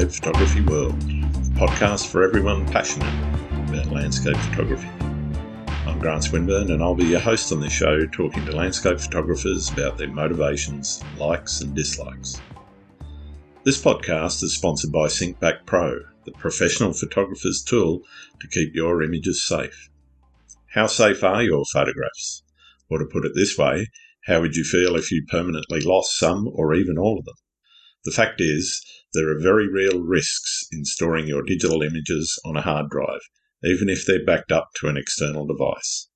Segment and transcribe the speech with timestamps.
[0.00, 0.98] Landscape Photography World,
[1.58, 3.12] podcast for everyone passionate
[3.68, 4.88] about landscape photography.
[5.86, 9.68] I'm Grant Swinburne, and I'll be your host on this show, talking to landscape photographers
[9.68, 12.40] about their motivations, likes, and dislikes.
[13.64, 18.00] This podcast is sponsored by SyncBack Pro, the professional photographer's tool
[18.40, 19.90] to keep your images safe.
[20.68, 22.42] How safe are your photographs?
[22.88, 23.86] Or to put it this way,
[24.24, 27.36] how would you feel if you permanently lost some or even all of them?
[28.06, 28.82] The fact is,
[29.12, 33.20] there are very real risks in storing your digital images on a hard drive,
[33.64, 36.08] even if they're backed up to an external device.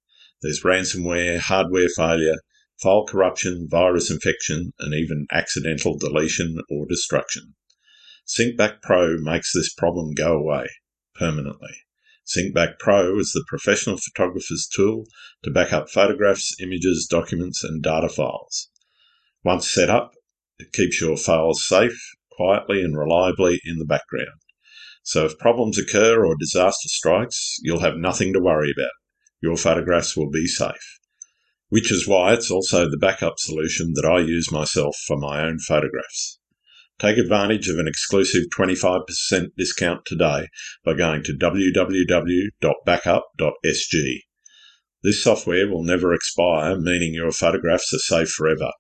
[0.43, 2.37] There's ransomware, hardware failure,
[2.83, 7.55] file corruption, virus infection, and even accidental deletion or destruction.
[8.27, 10.67] SyncBack Pro makes this problem go away
[11.15, 11.75] permanently.
[12.27, 15.07] SyncBack Pro is the professional photographer's tool
[15.43, 18.71] to back up photographs, images, documents, and data files.
[19.43, 20.13] Once set up,
[20.59, 24.41] it keeps your files safe, quietly, and reliably in the background.
[25.03, 28.93] So if problems occur or disaster strikes, you'll have nothing to worry about.
[29.43, 30.99] Your photographs will be safe.
[31.69, 35.59] Which is why it's also the backup solution that I use myself for my own
[35.59, 36.39] photographs.
[36.99, 40.49] Take advantage of an exclusive 25% discount today
[40.85, 44.19] by going to www.backup.sg.
[45.03, 48.71] This software will never expire, meaning your photographs are safe forever.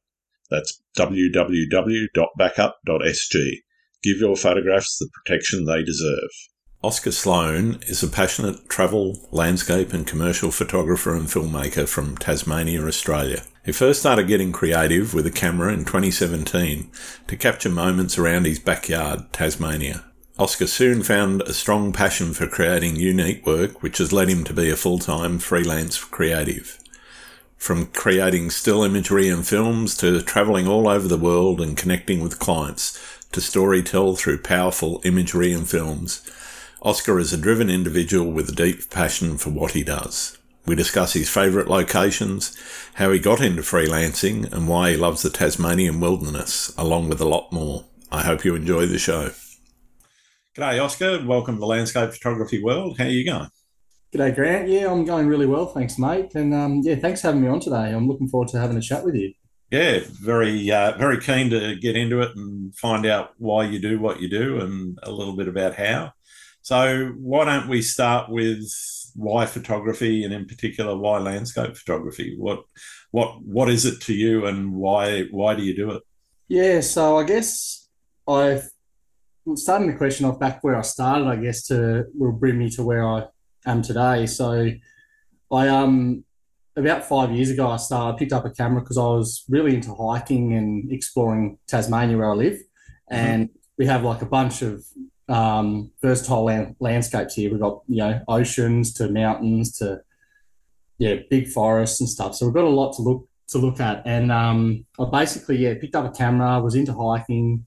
[0.54, 3.50] That's www.backup.sg.
[4.02, 6.28] Give your photographs the protection they deserve.
[6.82, 13.44] Oscar Sloan is a passionate travel, landscape, and commercial photographer and filmmaker from Tasmania, Australia.
[13.64, 16.90] He first started getting creative with a camera in 2017
[17.26, 20.04] to capture moments around his backyard, Tasmania.
[20.38, 24.52] Oscar soon found a strong passion for creating unique work, which has led him to
[24.52, 26.78] be a full time freelance creative.
[27.64, 32.38] From creating still imagery and films to travelling all over the world and connecting with
[32.38, 32.92] clients
[33.32, 36.20] to storytell through powerful imagery and films,
[36.82, 40.36] Oscar is a driven individual with a deep passion for what he does.
[40.66, 42.54] We discuss his favourite locations,
[42.96, 47.28] how he got into freelancing, and why he loves the Tasmanian wilderness, along with a
[47.28, 47.86] lot more.
[48.12, 49.30] I hope you enjoy the show.
[50.54, 51.24] G'day, Oscar.
[51.24, 52.98] Welcome to the Landscape Photography World.
[52.98, 53.48] How are you going?
[54.14, 54.68] G'day, Grant.
[54.68, 56.36] Yeah, I'm going really well, thanks, mate.
[56.36, 57.90] And um, yeah, thanks for having me on today.
[57.90, 59.32] I'm looking forward to having a chat with you.
[59.72, 63.98] Yeah, very, uh, very keen to get into it and find out why you do
[63.98, 66.12] what you do and a little bit about how.
[66.62, 68.64] So, why don't we start with
[69.16, 72.36] why photography, and in particular, why landscape photography?
[72.38, 72.62] What,
[73.10, 76.02] what, what is it to you, and why, why do you do it?
[76.46, 77.88] Yeah, so I guess
[78.28, 78.62] I
[79.56, 81.26] starting the question off back where I started.
[81.26, 83.24] I guess to will bring me to where I
[83.66, 84.26] am today.
[84.26, 84.70] So
[85.52, 86.24] I um
[86.76, 89.74] about five years ago I started I picked up a camera because I was really
[89.74, 93.14] into hiking and exploring Tasmania where I live, mm-hmm.
[93.14, 94.84] and we have like a bunch of
[95.28, 97.50] um, versatile land, landscapes here.
[97.50, 100.00] We've got you know oceans to mountains to
[100.98, 102.34] yeah big forests and stuff.
[102.34, 105.74] So we've got a lot to look to look at, and um, I basically yeah
[105.80, 107.66] picked up a camera, was into hiking,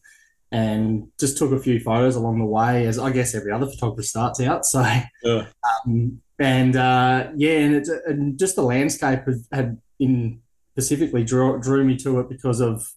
[0.52, 4.04] and just took a few photos along the way, as I guess every other photographer
[4.04, 4.66] starts out.
[4.66, 4.82] So,
[5.24, 5.48] yeah.
[5.86, 10.42] um, and uh, yeah, and, it, and just the landscape had, had in
[10.74, 12.88] specifically drew, drew me to it because of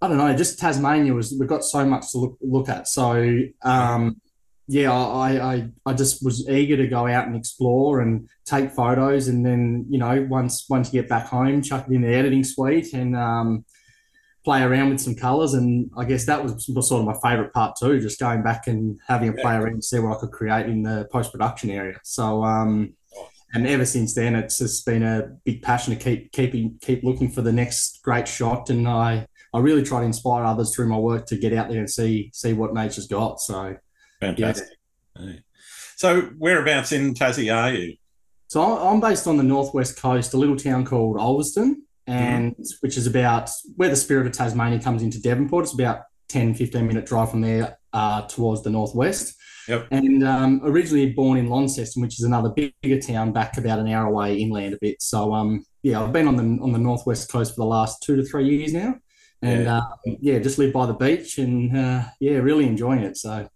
[0.00, 2.86] I don't know, just Tasmania was we've got so much to look look at.
[2.86, 4.20] So um,
[4.68, 9.28] yeah, I, I I just was eager to go out and explore and take photos,
[9.28, 12.44] and then you know once once you get back home, chuck it in the editing
[12.44, 13.64] suite and um,
[14.46, 15.54] play around with some colors.
[15.54, 18.98] And I guess that was sort of my favorite part too, just going back and
[19.08, 21.98] having a play around and see what I could create in the post production area.
[22.04, 22.94] So, um,
[23.52, 27.28] and ever since then, it's just been a big passion to keep keeping keep looking
[27.28, 28.70] for the next great shot.
[28.70, 31.80] And I I really try to inspire others through my work to get out there
[31.80, 33.40] and see see what nature's got.
[33.40, 33.76] So,
[34.20, 34.68] fantastic.
[35.18, 35.32] Yeah.
[35.96, 37.96] So, whereabouts in Tassie are you?
[38.48, 42.62] So I'm based on the northwest coast, a little town called Ulverstone and mm-hmm.
[42.80, 45.64] which is about where the spirit of Tasmania comes into Devonport.
[45.64, 49.36] It's about 10, 15 minute drive from there uh, towards the northwest.
[49.68, 49.88] Yep.
[49.90, 54.06] And um, originally born in Launceston, which is another bigger town back about an hour
[54.06, 55.02] away inland a bit.
[55.02, 58.16] So um, yeah, I've been on the on the northwest coast for the last two
[58.16, 58.94] to three years now,
[59.42, 63.16] and yeah, uh, yeah just live by the beach and uh, yeah, really enjoying it.
[63.16, 63.48] So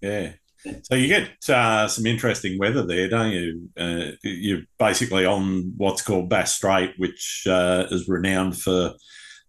[0.00, 0.34] yeah,
[0.82, 3.68] so you get uh, some interesting weather there, don't you?
[3.78, 8.94] Uh, you're basically on what's called Bass Strait, which uh, is renowned for,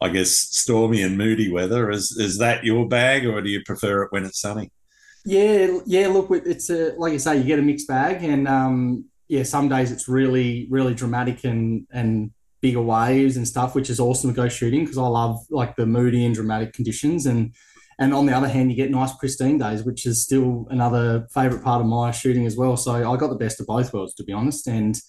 [0.02, 1.90] I guess, stormy and moody weather.
[1.90, 4.72] Is is that your bag, or do you prefer it when it's sunny?
[5.26, 6.08] Yeah, yeah.
[6.08, 9.70] Look, it's a, like you say, you get a mixed bag, and um, yeah, some
[9.70, 12.32] days it's really, really dramatic and and
[12.62, 15.86] bigger waves and stuff, which is awesome to go shooting because I love like the
[15.86, 17.54] moody and dramatic conditions and
[18.00, 21.64] and on the other hand, you get nice pristine days, which is still another favorite
[21.64, 22.78] part of my shooting as well.
[22.78, 24.68] So I got the best of both worlds, to be honest.
[24.68, 25.00] And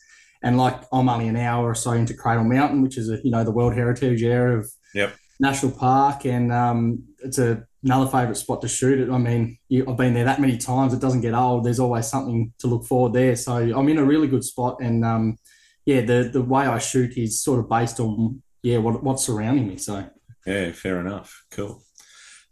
[0.43, 3.31] and like I'm only an hour or so into Cradle Mountain, which is a you
[3.31, 5.15] know the World Heritage area of yep.
[5.41, 9.11] National Park, and um, it's a, another favorite spot to shoot it.
[9.11, 11.65] I mean, you, I've been there that many times; it doesn't get old.
[11.65, 13.37] There's always something to look forward there.
[13.37, 15.37] So I'm in a really good spot, and um,
[15.85, 19.69] yeah, the the way I shoot is sort of based on yeah what what's surrounding
[19.69, 19.77] me.
[19.77, 20.09] So
[20.47, 21.45] yeah, fair enough.
[21.51, 21.83] Cool.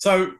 [0.06, 0.34] So,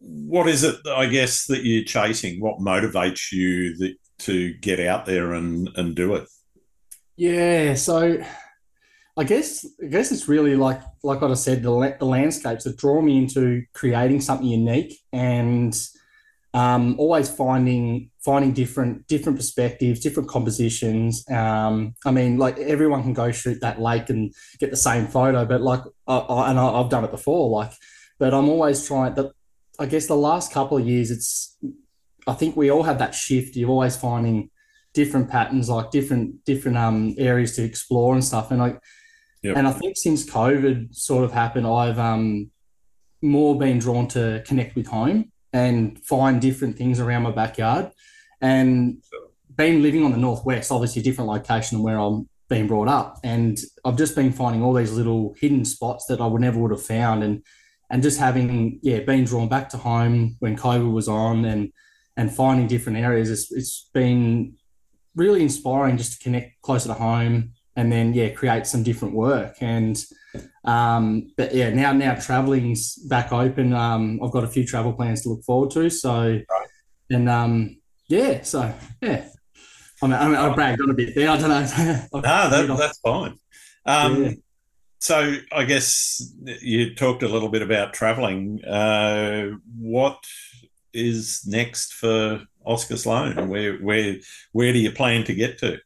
[0.00, 0.84] what is it?
[0.84, 2.40] I guess that you're chasing.
[2.40, 3.94] What motivates you that,
[4.26, 6.26] to get out there and and do it?
[7.14, 8.20] Yeah, so
[9.16, 12.76] I guess I guess it's really like like what I said, the, the landscapes that
[12.76, 15.72] draw me into creating something unique and
[16.52, 21.24] um, always finding finding different different perspectives, different compositions.
[21.30, 25.44] Um, I mean, like everyone can go shoot that lake and get the same photo,
[25.44, 27.48] but like, I, I, and I, have done it before.
[27.50, 27.70] Like,
[28.22, 29.14] but I'm always trying.
[29.14, 29.32] That
[29.80, 31.58] I guess the last couple of years, it's
[32.24, 33.56] I think we all have that shift.
[33.56, 34.48] You're always finding
[34.94, 38.52] different patterns, like different different um areas to explore and stuff.
[38.52, 38.78] And like,
[39.42, 39.56] yep.
[39.56, 42.52] and I think since COVID sort of happened, I've um
[43.22, 47.90] more been drawn to connect with home and find different things around my backyard.
[48.40, 49.02] And
[49.56, 53.18] been living on the northwest, obviously a different location than where I'm being brought up,
[53.24, 56.70] and I've just been finding all these little hidden spots that I would never would
[56.70, 57.42] have found, and
[57.92, 61.72] and just having yeah being drawn back to home when COVID was on, and
[62.16, 63.30] and finding different areas.
[63.30, 64.56] It's, it's been
[65.14, 69.56] really inspiring just to connect closer to home and then yeah create some different work.
[69.60, 70.02] And
[70.64, 73.72] um but yeah now now traveling's back open.
[73.74, 75.90] Um i've got a few travel plans to look forward to.
[75.90, 76.68] So right.
[77.10, 77.76] and um
[78.08, 79.28] yeah so yeah.
[80.02, 81.30] I mean, I, mean, I bragged on a bit there.
[81.30, 82.06] I don't know.
[82.12, 83.36] No that, that's fine.
[83.86, 84.30] Um yeah.
[85.02, 90.18] So i guess you talked a little bit about traveling uh what
[90.94, 94.16] is next for Oscar Sloan, where where
[94.52, 95.78] where do you plan to get to?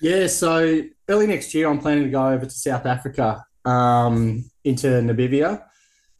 [0.00, 4.86] Yeah, so early next year, I'm planning to go over to South Africa, um, into
[4.86, 5.62] Namibia.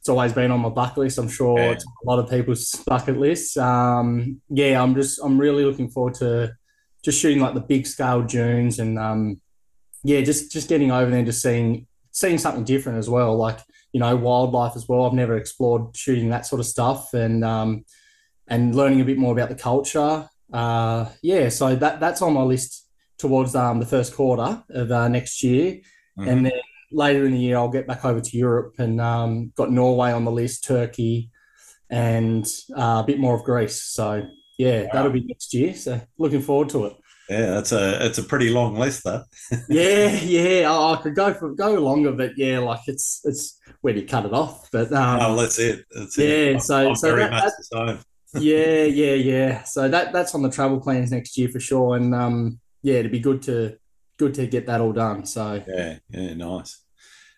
[0.00, 1.18] It's always been on my bucket list.
[1.18, 1.70] I'm sure yeah.
[1.70, 3.56] it's a lot of people's bucket lists.
[3.56, 6.54] Um, yeah, I'm just I'm really looking forward to
[7.02, 9.40] just shooting like the big scale dunes and um,
[10.02, 13.58] yeah, just just getting over there and just seeing seeing something different as well, like
[13.92, 15.04] you know wildlife as well.
[15.04, 17.84] I've never explored shooting that sort of stuff and um,
[18.48, 20.26] and learning a bit more about the culture.
[20.52, 22.88] Uh, yeah, so that that's on my list
[23.18, 25.80] towards um, the first quarter of uh, next year,
[26.18, 26.28] mm-hmm.
[26.28, 29.70] and then later in the year I'll get back over to Europe and um, got
[29.70, 31.30] Norway on the list, Turkey,
[31.90, 32.46] and
[32.76, 33.82] uh, a bit more of Greece.
[33.82, 34.22] So
[34.58, 34.88] yeah, wow.
[34.92, 35.74] that'll be next year.
[35.74, 36.96] So looking forward to it.
[37.28, 39.24] Yeah, that's a it's a pretty long list, that.
[39.68, 40.70] yeah, yeah.
[40.70, 44.06] I, I, could go for go longer, but yeah, like it's it's where do you
[44.06, 44.68] cut it off?
[44.70, 45.84] But um, oh, that's it.
[45.90, 46.62] That's yeah, it.
[46.62, 48.04] so I'm so that, that,
[48.34, 49.62] yeah, yeah, yeah.
[49.64, 53.12] So that that's on the travel plans next year for sure, and um, yeah, it'd
[53.12, 53.78] be good to
[54.18, 55.24] good to get that all done.
[55.24, 56.80] So yeah, yeah, nice.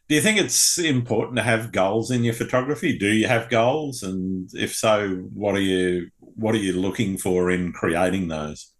[0.08, 2.96] Do you think it's important to have goals in your photography?
[2.98, 7.50] Do you have goals, and if so, what are you what are you looking for
[7.52, 8.72] in creating those?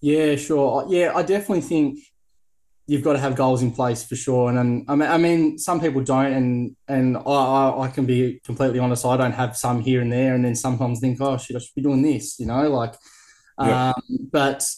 [0.00, 0.86] Yeah, sure.
[0.88, 1.98] Yeah, I definitely think
[2.86, 4.48] you've got to have goals in place for sure.
[4.48, 8.40] And, and I mean, I mean, some people don't, and and I, I can be
[8.44, 9.04] completely honest.
[9.04, 11.74] I don't have some here and there, and then sometimes think, oh shit, I should
[11.74, 12.94] be doing this, you know, like.
[13.58, 13.88] Yeah.
[13.88, 14.68] Um, but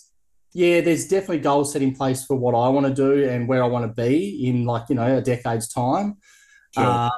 [0.55, 3.63] yeah, there's definitely goals set in place for what I want to do and where
[3.63, 6.17] I want to be in like you know a decade's time.
[6.75, 7.11] Because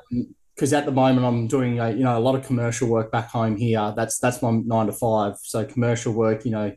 [0.59, 0.79] sure.
[0.79, 3.29] um, at the moment I'm doing a, you know a lot of commercial work back
[3.29, 3.93] home here.
[3.97, 5.37] That's that's my nine to five.
[5.43, 6.73] So commercial work, you know,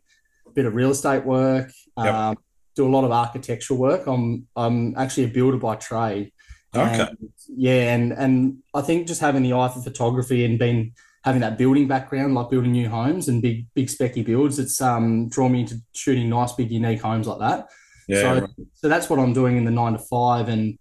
[0.56, 1.72] bit of real estate work.
[1.98, 2.14] Yep.
[2.14, 2.38] Um,
[2.76, 4.08] do a lot of architectural work.
[4.08, 6.32] I'm I'm actually a builder by trade.
[6.76, 7.08] Okay.
[7.50, 10.94] Yeah, and and I think just having the eye for photography and being
[11.24, 15.30] having that building background, like building new homes and big big specky builds, it's um
[15.30, 17.68] drawn me into shooting nice big unique homes like that.
[18.08, 18.22] Yeah.
[18.22, 18.50] So right.
[18.74, 20.78] so that's what I'm doing in the nine to five, and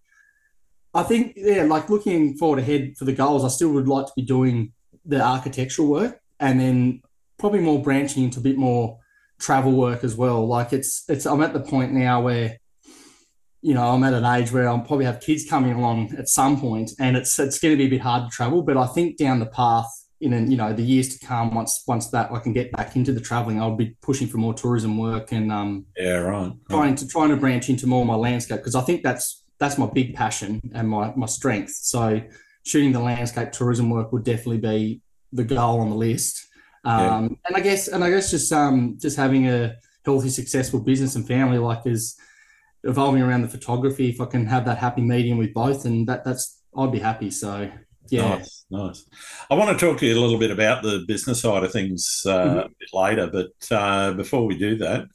[0.94, 4.12] I think yeah, like looking forward ahead for the goals, I still would like to
[4.16, 4.72] be doing
[5.04, 7.02] the architectural work, and then
[7.38, 8.98] probably more branching into a bit more
[9.42, 10.46] travel work as well.
[10.46, 12.56] Like it's it's I'm at the point now where
[13.60, 16.60] you know I'm at an age where I'll probably have kids coming along at some
[16.60, 18.62] point, and it's it's going to be a bit hard to travel.
[18.62, 22.08] But I think down the path in you know the years to come, once once
[22.10, 25.32] that I can get back into the traveling, I'll be pushing for more tourism work
[25.32, 28.76] and um yeah right trying to trying to branch into more of my landscape because
[28.76, 31.72] I think that's that's my big passion and my my strength.
[31.72, 32.22] So
[32.64, 36.46] shooting the landscape tourism work would definitely be the goal on the list.
[36.84, 37.28] Um, yeah.
[37.46, 41.26] And I guess, and I guess just um, just having a healthy, successful business and
[41.26, 42.16] family like is
[42.84, 44.08] evolving around the photography.
[44.10, 47.30] If I can have that happy medium with both, and that that's I'd be happy.
[47.30, 47.70] So
[48.08, 48.36] yeah.
[48.36, 49.06] Nice, nice.
[49.50, 52.22] I want to talk to you a little bit about the business side of things
[52.26, 52.64] uh, Mhm.
[52.64, 55.06] a bit later, but uh, before we do that,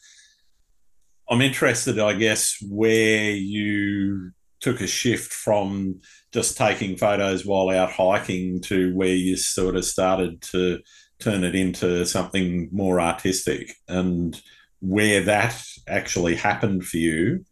[1.29, 4.31] I'm interested, I guess, where you
[4.62, 6.00] took a shift from
[6.33, 10.79] just taking photos while out hiking to where you sort of started to
[11.19, 14.39] turn it into something more artistic and
[14.79, 17.43] where that actually happened for you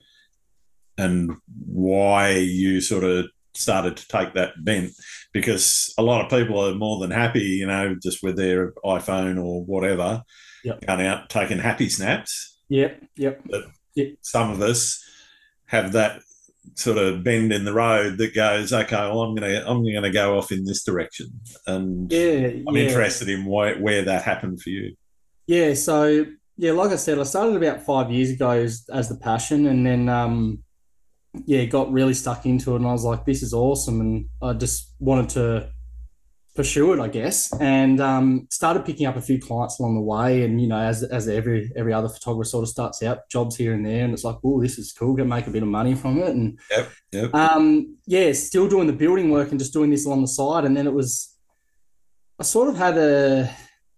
[0.98, 1.31] and
[1.65, 4.91] why you sort of started to take that bent
[5.34, 9.41] because a lot of people are more than happy, you know, just with their iPhone
[9.43, 10.24] or whatever,
[10.63, 10.86] Yep.
[10.86, 12.60] going out taking happy snaps.
[12.69, 13.41] Yep, yep.
[14.22, 15.03] Some of us
[15.67, 16.22] have that
[16.75, 20.38] sort of bend in the road that goes, okay, well, I'm gonna I'm gonna go
[20.38, 21.27] off in this direction,
[21.67, 22.84] and Yeah, I'm yeah.
[22.84, 24.95] interested in why, where that happened for you.
[25.48, 26.25] Yeah, so
[26.57, 29.86] yeah, like I said, I started about five years ago as, as the passion, and
[29.86, 30.63] then um,
[31.45, 34.53] yeah, got really stuck into it, and I was like, this is awesome, and I
[34.53, 35.69] just wanted to
[36.56, 40.44] pursue it, I guess, and um, started picking up a few clients along the way,
[40.44, 43.74] and you know, as as every every other photographer sort of starts out, jobs here
[43.74, 45.94] and there, and it's like, oh, this is cool, can make a bit of money
[45.94, 47.36] from it, and Yep, yep.
[47.36, 50.76] um, yeah, still doing the building work and just doing this along the side, and
[50.76, 51.36] then it was,
[52.40, 53.50] I sort of had a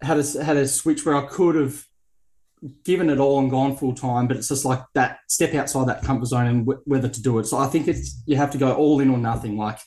[0.02, 1.87] had a had a switch where I could have
[2.84, 6.02] given it all and gone full time, but it's just like that step outside that
[6.04, 7.46] comfort zone and w- whether to do it.
[7.46, 9.58] So I think it's you have to go all in or nothing.
[9.58, 9.78] Like,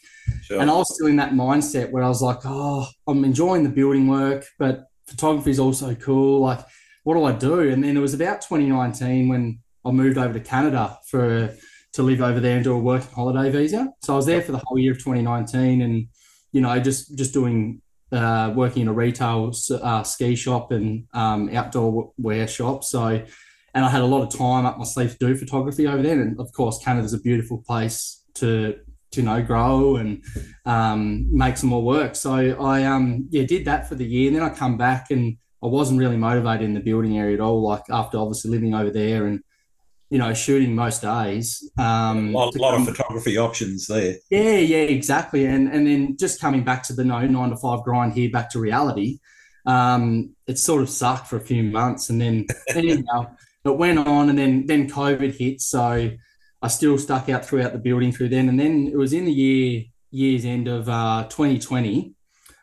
[0.42, 0.60] Sure.
[0.60, 3.70] and I was still in that mindset where I was like, oh, I'm enjoying the
[3.70, 6.40] building work, but photography is also cool.
[6.40, 6.60] Like,
[7.02, 7.70] what do I do?
[7.70, 11.52] And then it was about 2019 when I moved over to Canada for
[11.94, 13.88] to live over there and do a working holiday visa.
[14.04, 16.06] So I was there for the whole year of 2019, and
[16.52, 19.52] you know, just just doing uh, working in a retail
[19.82, 22.84] uh, ski shop and um, outdoor wear shop.
[22.84, 23.22] So,
[23.74, 26.20] and I had a lot of time up my sleeve to do photography over there.
[26.20, 28.76] And of course, Canada's a beautiful place to
[29.12, 30.22] to know grow and
[30.66, 32.14] um, make some more work.
[32.14, 35.36] So I um yeah did that for the year, and then I come back and
[35.62, 37.62] I wasn't really motivated in the building area at all.
[37.62, 39.40] Like after obviously living over there and
[40.10, 41.70] you know shooting most days.
[41.78, 44.16] Um, a lot, lot of photography options there.
[44.28, 45.46] yeah, yeah, exactly.
[45.46, 48.50] And and then just coming back to the no nine to five grind here, back
[48.50, 49.20] to reality.
[49.66, 54.28] Um, it sort of sucked for a few months, and then anyhow, it went on,
[54.28, 55.60] and then then COVID hit.
[55.60, 56.10] So
[56.60, 59.32] I still stuck out throughout the building through then, and then it was in the
[59.32, 62.14] year year's end of uh, 2020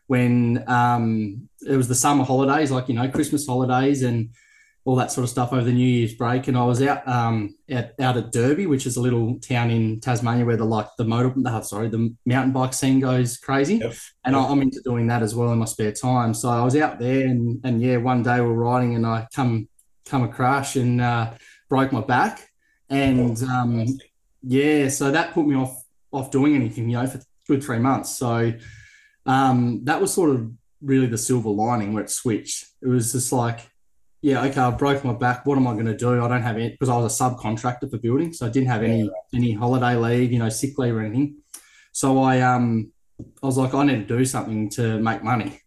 [0.08, 4.32] when um, it was the summer holidays, like you know Christmas holidays and
[4.88, 6.48] all that sort of stuff over the New Year's break.
[6.48, 10.00] And I was out um, at, out at Derby, which is a little town in
[10.00, 13.75] Tasmania where the like the motor, sorry, the mountain bike scene goes crazy.
[13.75, 13.96] Yep.
[14.24, 14.46] And Yep.
[14.46, 16.34] I, I'm into doing that as well in my spare time.
[16.34, 19.67] So I was out there, and and yeah, one day we're riding, and I come
[20.06, 21.34] come a crash and uh,
[21.67, 22.48] broke my back,
[22.89, 23.86] and um,
[24.41, 28.12] yeah, so that put me off off doing anything, you know, for good three months.
[28.12, 28.53] So
[29.25, 30.50] um, that was sort of
[30.82, 32.67] really the silver lining where it switched.
[32.82, 33.70] It was just like,
[34.21, 35.45] yeah, okay, I broke my back.
[35.45, 36.24] What am I going to do?
[36.24, 38.83] I don't have it because I was a subcontractor for building, so I didn't have
[38.83, 41.38] any any holiday leave, you know, sick leave or anything.
[41.91, 42.91] So I um
[43.41, 45.62] I was like, I need to do something to make money.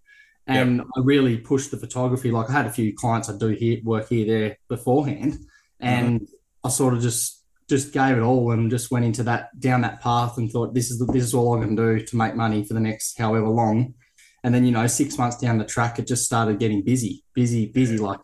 [0.47, 2.33] And I really pushed the photography.
[2.33, 5.39] Like I had a few clients I do here work here there beforehand,
[5.79, 6.27] and
[6.65, 10.01] I sort of just just gave it all and just went into that down that
[10.01, 12.65] path and thought this is the, this is all I can do to make money
[12.65, 13.95] for the next however long.
[14.43, 17.67] And then you know six months down the track, it just started getting busy, busy,
[17.67, 18.19] busy, like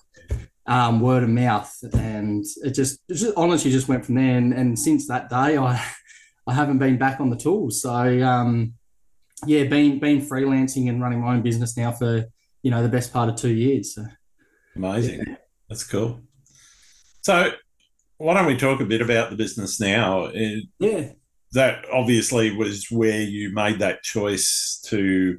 [0.66, 4.36] um, word of mouth, and it just, it just honestly just went from there.
[4.36, 5.84] And, and since that day, I
[6.48, 7.82] I haven't been back on the tools.
[7.82, 8.74] So um,
[9.46, 12.24] yeah, been been freelancing and running my own business now for
[12.62, 13.94] you know the best part of two years.
[13.94, 14.04] So.
[14.76, 15.36] Amazing.
[15.68, 16.20] That's cool.
[17.22, 17.52] So,
[18.18, 20.30] why don't we talk a bit about the business now?
[20.78, 21.12] Yeah,
[21.52, 25.38] That obviously was where you made that choice to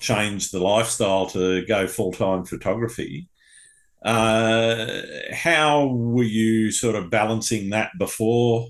[0.00, 3.28] change the lifestyle to go full time photography.
[4.04, 8.68] Uh, how were you sort of balancing that before,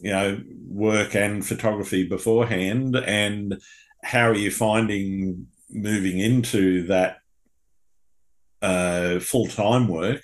[0.00, 2.96] you know, work and photography beforehand?
[2.96, 3.60] And
[4.02, 7.18] how are you finding moving into that
[8.62, 10.22] uh, full time work?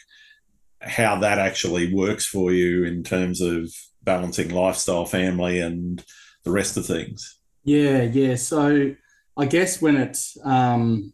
[0.80, 3.70] How that actually works for you in terms of
[4.02, 6.02] balancing lifestyle, family, and
[6.44, 7.38] the rest of things?
[7.64, 8.36] Yeah, yeah.
[8.36, 8.94] So
[9.36, 11.12] I guess when it um,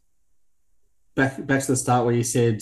[1.17, 2.61] back back to the start where you said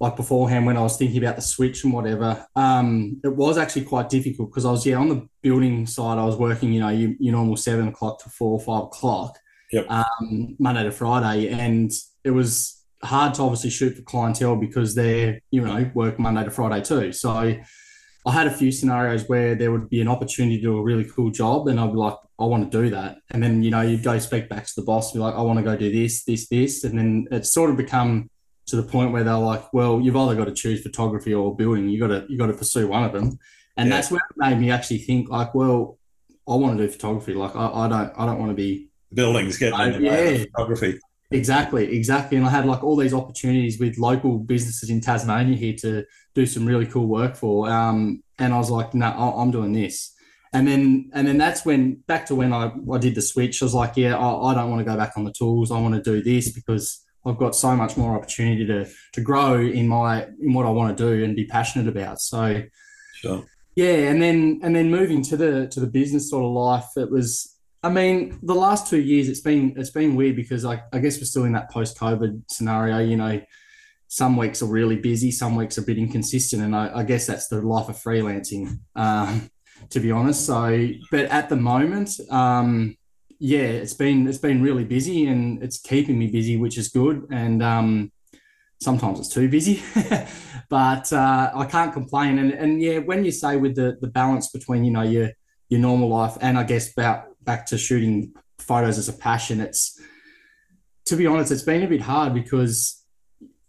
[0.00, 3.84] like beforehand when I was thinking about the switch and whatever, um, it was actually
[3.84, 6.88] quite difficult because I was yeah on the building side I was working you know
[6.88, 9.38] you, your normal seven o'clock to four or five o'clock,
[9.72, 9.86] Yep.
[9.90, 11.90] um, Monday to Friday, and
[12.24, 16.50] it was hard to obviously shoot for clientele because they're you know work Monday to
[16.50, 17.12] Friday too.
[17.12, 17.54] So
[18.26, 21.04] I had a few scenarios where there would be an opportunity to do a really
[21.04, 23.18] cool job, and I'd be like, I want to do that.
[23.30, 25.58] And then, you know, you'd go speak back to the boss, be like, I want
[25.58, 26.84] to go do this, this, this.
[26.84, 28.28] And then it's sort of become
[28.70, 31.88] to the point where they're like, well, you've either got to choose photography or building.
[31.88, 33.38] You got to, you got to pursue one of them.
[33.76, 33.96] And yeah.
[33.96, 35.98] that's where it made me actually think like, well,
[36.48, 37.34] I want to do photography.
[37.34, 40.38] Like, I, I don't, I don't want to be buildings getting yeah.
[40.38, 40.98] photography.
[41.32, 42.36] Exactly, exactly.
[42.36, 46.44] And I had like all these opportunities with local businesses in Tasmania here to do
[46.44, 47.70] some really cool work for.
[47.70, 50.12] Um, and I was like, no, nah, I'm doing this.
[50.52, 53.62] And then, and then that's when back to when I, I did the switch.
[53.62, 55.70] I was like, yeah, I, I don't want to go back on the tools.
[55.70, 59.60] I want to do this because I've got so much more opportunity to to grow
[59.60, 62.20] in my in what I want to do and be passionate about.
[62.20, 62.62] So,
[63.14, 63.44] sure.
[63.76, 67.10] yeah, and then and then moving to the to the business sort of life, it
[67.10, 70.98] was I mean, the last two years it's been it's been weird because I, I
[70.98, 72.98] guess we're still in that post COVID scenario.
[72.98, 73.40] You know,
[74.08, 77.26] some weeks are really busy, some weeks are a bit inconsistent, and I, I guess
[77.26, 79.50] that's the life of freelancing, um,
[79.90, 80.44] to be honest.
[80.44, 82.96] So, but at the moment, um,
[83.40, 87.26] yeah, it's been it's been really busy and it's keeping me busy, which is good.
[87.30, 88.12] And um,
[88.80, 89.82] sometimes it's too busy,
[90.68, 92.38] but uh, I can't complain.
[92.38, 95.30] And and yeah, when you say with the the balance between you know your
[95.70, 99.98] your normal life and I guess about back to shooting photos as a passion, it's
[101.06, 103.02] to be honest, it's been a bit hard because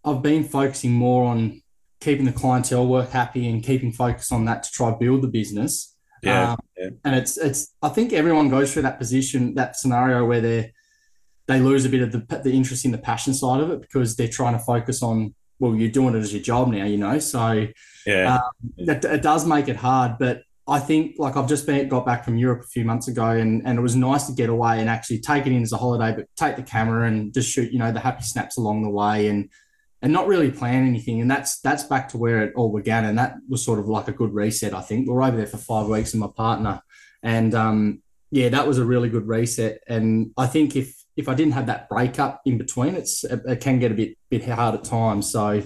[0.04, 1.62] I've been focusing more on
[2.02, 5.91] keeping the clientele work happy and keeping focus on that to try build the business.
[6.22, 6.90] Yeah, um, yeah.
[7.04, 10.74] And it's it's I think everyone goes through that position, that scenario where they
[11.48, 14.16] they lose a bit of the the interest in the passion side of it because
[14.16, 17.20] they're trying to focus on well, you're doing it as your job now, you know.
[17.20, 17.68] So
[18.06, 18.42] yeah, um,
[18.78, 22.26] it, it does make it hard, but I think like I've just been got back
[22.26, 24.90] from Europe a few months ago, and and it was nice to get away and
[24.90, 27.80] actually take it in as a holiday, but take the camera and just shoot, you
[27.80, 29.50] know, the happy snaps along the way, and
[30.02, 31.22] and not really plan anything.
[31.22, 34.08] And that's that's back to where it all began, and that was sort of like
[34.08, 34.74] a good reset.
[34.74, 36.82] I think we were over there for five weeks with my partner,
[37.24, 39.82] and um, yeah, that was a really good reset.
[39.88, 43.62] And I think if if I didn't have that breakup in between, it's it, it
[43.62, 45.32] can get a bit bit hard at times.
[45.32, 45.64] So.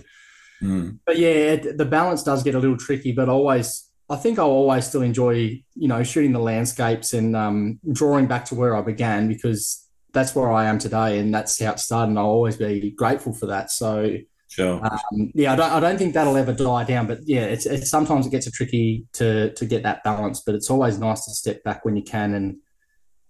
[0.63, 0.99] Mm.
[1.05, 4.85] But yeah, the balance does get a little tricky, but always I think I'll always
[4.85, 9.27] still enjoy, you know, shooting the landscapes and um, drawing back to where I began
[9.27, 9.84] because
[10.15, 12.09] that's where I am today and that's how it started.
[12.09, 13.69] And I'll always be grateful for that.
[13.69, 14.83] So, sure.
[14.83, 17.05] Um, yeah, I don't, I don't think that'll ever die down.
[17.05, 20.41] But yeah, it's, it's sometimes it gets a tricky to to get that balance.
[20.43, 22.57] But it's always nice to step back when you can and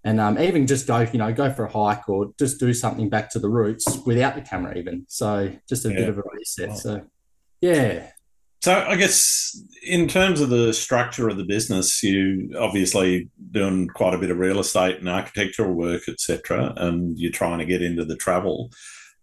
[0.06, 3.10] and um, even just go, you know, go for a hike or just do something
[3.10, 5.06] back to the roots without the camera, even.
[5.10, 5.96] So just a yeah.
[5.96, 6.78] bit of a reset.
[6.78, 7.02] So
[7.60, 8.12] yeah.
[8.66, 14.16] So I guess in terms of the structure of the business, you obviously doing quite
[14.16, 18.06] a bit of real estate and architectural work, etc., and you're trying to get into
[18.06, 18.72] the travel.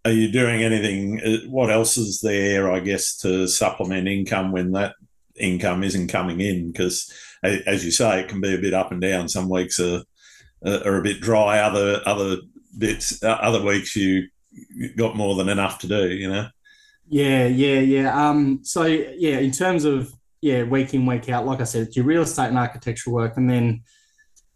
[0.05, 1.21] Are you doing anything?
[1.21, 2.71] Uh, what else is there?
[2.71, 4.95] I guess to supplement income when that
[5.37, 9.01] income isn't coming in, because as you say, it can be a bit up and
[9.01, 9.29] down.
[9.29, 10.05] Some weeks are
[10.65, 11.59] are a bit dry.
[11.59, 12.37] Other other
[12.79, 14.29] bits, uh, other weeks you
[14.97, 16.11] got more than enough to do.
[16.11, 16.49] You know.
[17.09, 18.29] Yeah, yeah, yeah.
[18.29, 21.97] Um, so yeah, in terms of yeah, week in, week out, like I said, it's
[21.97, 23.83] your real estate and architectural work, and then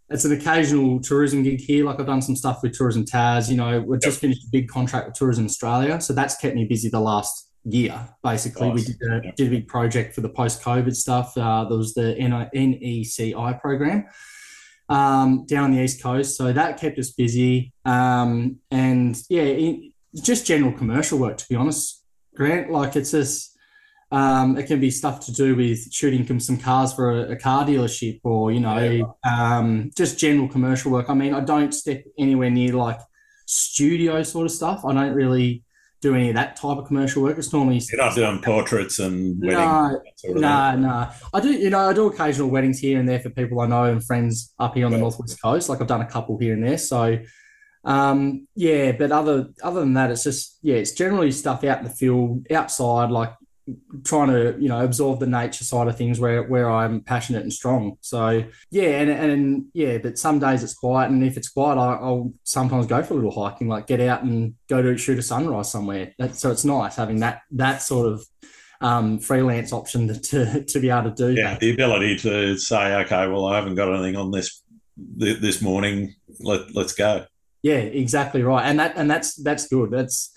[0.09, 1.85] it's an occasional tourism gig here.
[1.85, 3.51] Like I've done some stuff with Tourism Tas.
[3.51, 6.65] You know, we've just finished a big contract with Tourism Australia, so that's kept me
[6.65, 8.09] busy the last year.
[8.23, 8.89] Basically, nice.
[8.89, 11.37] we did a, did a big project for the post-COVID stuff.
[11.37, 14.07] Uh, there was the NECI program
[14.89, 17.73] um, down the east coast, so that kept us busy.
[17.85, 21.96] Um, and yeah, it, just general commercial work, to be honest.
[22.37, 22.71] Grant.
[22.71, 23.57] Like it's just,
[24.13, 27.65] um, it can be stuff to do with shooting some cars for a, a car
[27.65, 29.59] dealership or, you know, yeah.
[29.59, 31.11] um, just general commercial work.
[31.11, 33.01] I mean, I don't step anywhere near like
[33.47, 34.85] studio sort of stuff.
[34.85, 35.65] I don't really
[36.03, 37.39] do any of that type of commercial work.
[37.39, 39.59] It's normally you're not doing portraits and weddings.
[39.59, 41.11] No, sort of no, no.
[41.33, 43.85] I do, you know, I do occasional weddings here and there for people I know
[43.85, 44.99] and friends up here on yeah.
[44.99, 45.69] the northwest coast.
[45.69, 46.79] Like I've done a couple here and there.
[46.79, 47.19] So
[47.87, 51.85] um, yeah, but other other than that, it's just yeah, it's generally stuff out in
[51.85, 53.33] the field, outside, like
[54.05, 57.53] trying to you know absorb the nature side of things where where I'm passionate and
[57.53, 57.97] strong.
[58.01, 62.01] So yeah, and and yeah, but some days it's quiet, and if it's quiet, I,
[62.01, 65.23] will sometimes go for a little hiking, like get out and go to shoot a
[65.23, 66.13] sunrise somewhere.
[66.19, 68.27] That, so it's nice having that that sort of
[68.81, 71.61] um, freelance option to, to, to be able to do yeah, that.
[71.61, 74.63] the ability to say, okay, well, I haven't got anything on this
[74.97, 76.17] this morning.
[76.41, 77.27] Let let's go.
[77.67, 78.65] Yeah, exactly right.
[78.65, 79.91] And that and that's that's good.
[79.91, 80.33] That's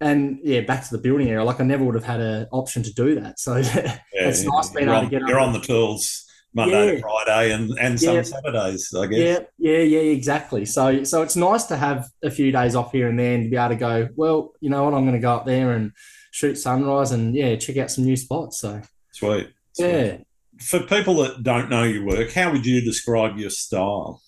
[0.00, 1.44] and yeah, back to the building area.
[1.44, 3.38] Like I never would have had an option to do that.
[3.38, 5.22] So yeah, it's nice being able on, to get.
[5.28, 6.92] You're on the tools Monday yeah.
[6.94, 8.22] to Friday and and some yeah.
[8.22, 9.18] Saturdays, I guess.
[9.20, 9.38] Yeah,
[9.70, 10.64] yeah, yeah, exactly.
[10.64, 13.48] So so it's nice to have a few days off here and there and to
[13.48, 14.08] be able to go.
[14.16, 15.92] Well, you know what, I'm going to go up there and
[16.32, 18.58] shoot sunrise and yeah, check out some new spots.
[18.58, 19.48] So sweet.
[19.78, 20.16] Yeah.
[20.60, 24.22] For people that don't know your work, how would you describe your style?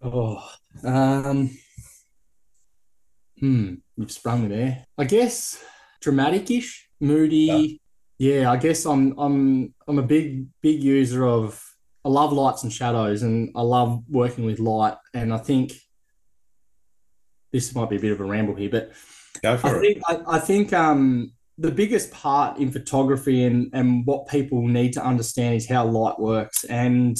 [0.00, 0.48] Oh,
[0.84, 1.50] um,
[3.38, 4.84] hmm, you've sprung me there.
[4.98, 5.62] I guess
[6.00, 7.80] dramatic-ish, moody.
[8.18, 8.40] Yeah.
[8.40, 11.62] yeah, I guess I'm I'm I'm a big big user of.
[12.04, 14.96] I love lights and shadows, and I love working with light.
[15.14, 15.72] And I think
[17.52, 18.92] this might be a bit of a ramble here, but
[19.40, 19.80] Go for I it.
[19.80, 24.92] think I, I think um, the biggest part in photography and and what people need
[24.94, 27.16] to understand is how light works and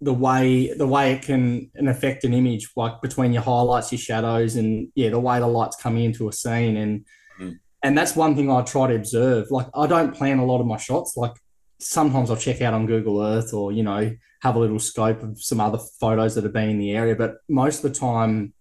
[0.00, 4.56] the way the way it can, affect an image, like between your highlights, your shadows,
[4.56, 7.04] and yeah, the way the light's coming into a scene, and
[7.40, 7.56] Mm.
[7.84, 9.46] and that's one thing I try to observe.
[9.50, 11.16] Like I don't plan a lot of my shots.
[11.16, 11.34] Like
[11.78, 14.10] sometimes I'll check out on Google Earth or you know
[14.42, 17.36] have a little scope of some other photos that have been in the area, but
[17.48, 18.54] most of the time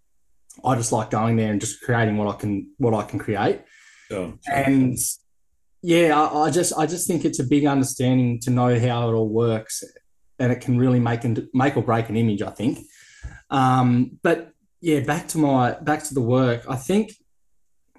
[0.63, 3.62] I just like going there and just creating what I can what I can create.
[4.12, 4.97] Oh, And
[5.82, 9.13] yeah, I, I just I just think it's a big understanding to know how it
[9.13, 9.84] all works,
[10.39, 12.41] and it can really make and make or break an image.
[12.41, 12.80] I think.
[13.50, 16.63] Um, but yeah, back to my back to the work.
[16.69, 17.12] I think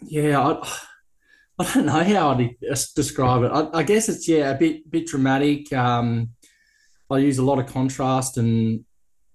[0.02, 0.68] yeah, I,
[1.60, 2.54] I don't know how I'd
[2.94, 3.50] describe it.
[3.52, 5.72] I, I guess it's yeah a bit bit dramatic.
[5.72, 6.30] Um,
[7.10, 8.84] I use a lot of contrast and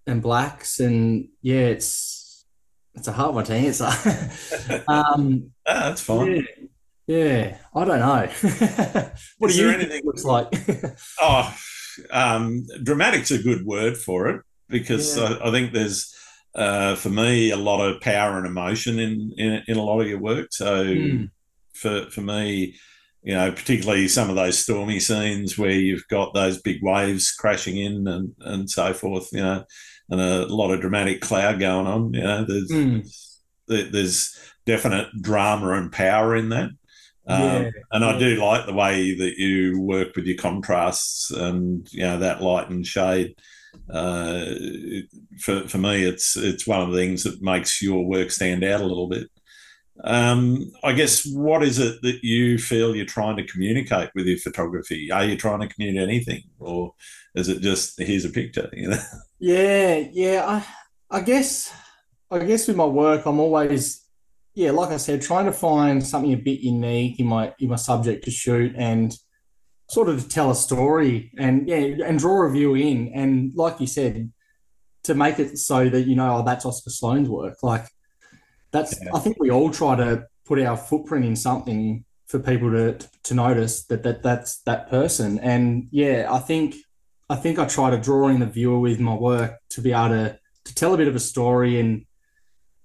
[0.08, 2.46] and blacks, and yeah, it's
[2.96, 3.90] it's a hard one to answer.
[4.88, 6.46] um, Ah, that's fine.
[7.08, 8.28] yeah, yeah, I don't know.
[9.40, 10.48] what Is do you anything- it looks like?
[11.22, 11.54] Oh,
[12.12, 15.38] um, dramatic's a good word for it because Yeah.
[15.42, 16.14] I, I think there's,
[16.56, 20.08] uh, for me, a lot of power and emotion in, in, in a lot of
[20.08, 20.48] your work.
[20.52, 21.24] So Hmm.
[21.74, 22.76] for, for me,
[23.24, 27.78] you know, particularly some of those stormy scenes where you've got those big waves crashing
[27.78, 29.64] in and, and so forth, you know,
[30.10, 32.70] and a lot of dramatic cloud going on, you know, there's,
[33.68, 36.70] there- there's definite drama and power in that.
[37.28, 41.88] Um, Yeah, and I do like the way that you work with your contrasts and
[41.92, 43.36] you know that light and shade.
[43.90, 44.46] Uh,
[45.40, 48.82] for for me, it's it's one of the things that makes your work stand out
[48.82, 49.30] a little bit.
[50.04, 54.40] Um, I guess what is it that you feel you're trying to communicate with your
[54.40, 55.12] photography?
[55.12, 56.94] Are you trying to communicate anything, or
[57.36, 58.70] is it just here's a picture?
[58.74, 58.98] You know,
[59.40, 60.44] Yeah, yeah.
[61.10, 61.72] I I guess
[62.32, 64.03] I guess with my work, I'm always
[64.56, 67.76] yeah, like I said, trying to find something a bit unique in my in my
[67.76, 69.16] subject to shoot and
[69.90, 73.12] sort of to tell a story and yeah, and draw a view in.
[73.14, 74.32] And like you said,
[75.04, 77.58] to make it so that you know, oh, that's Oscar Sloan's work.
[77.64, 77.88] Like
[78.72, 79.12] that's Yeah.
[79.14, 83.34] I think we all try to put our footprint in something for people to to
[83.34, 85.40] notice that that that's that person.
[85.40, 86.76] And yeah, I think
[87.30, 90.10] I think I try to draw in the viewer with my work to be able
[90.10, 92.06] to to tell a bit of a story and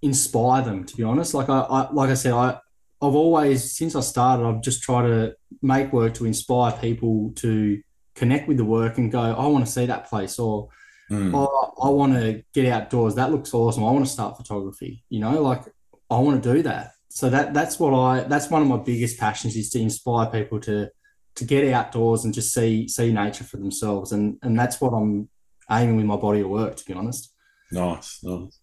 [0.02, 0.84] inspire them.
[0.84, 2.58] To be honest, like I, I like I said, I
[3.00, 7.80] I've always since I started, I've just tried to make work to inspire people to
[8.14, 10.68] connect with the work and go, I want to see that place, or
[11.10, 11.32] Mm.
[11.34, 13.14] oh, I want to get outdoors.
[13.14, 13.82] That looks awesome.
[13.82, 15.04] I want to start photography.
[15.08, 15.62] You know, like
[16.10, 16.92] I want to do that.
[17.08, 20.60] So that that's what I that's one of my biggest passions is to inspire people
[20.60, 20.90] to
[21.36, 24.12] to get outdoors and just see see nature for themselves.
[24.12, 25.30] And and that's what I'm
[25.70, 26.76] aiming with my body of work.
[26.76, 27.32] To be honest.
[27.72, 28.60] Nice, nice.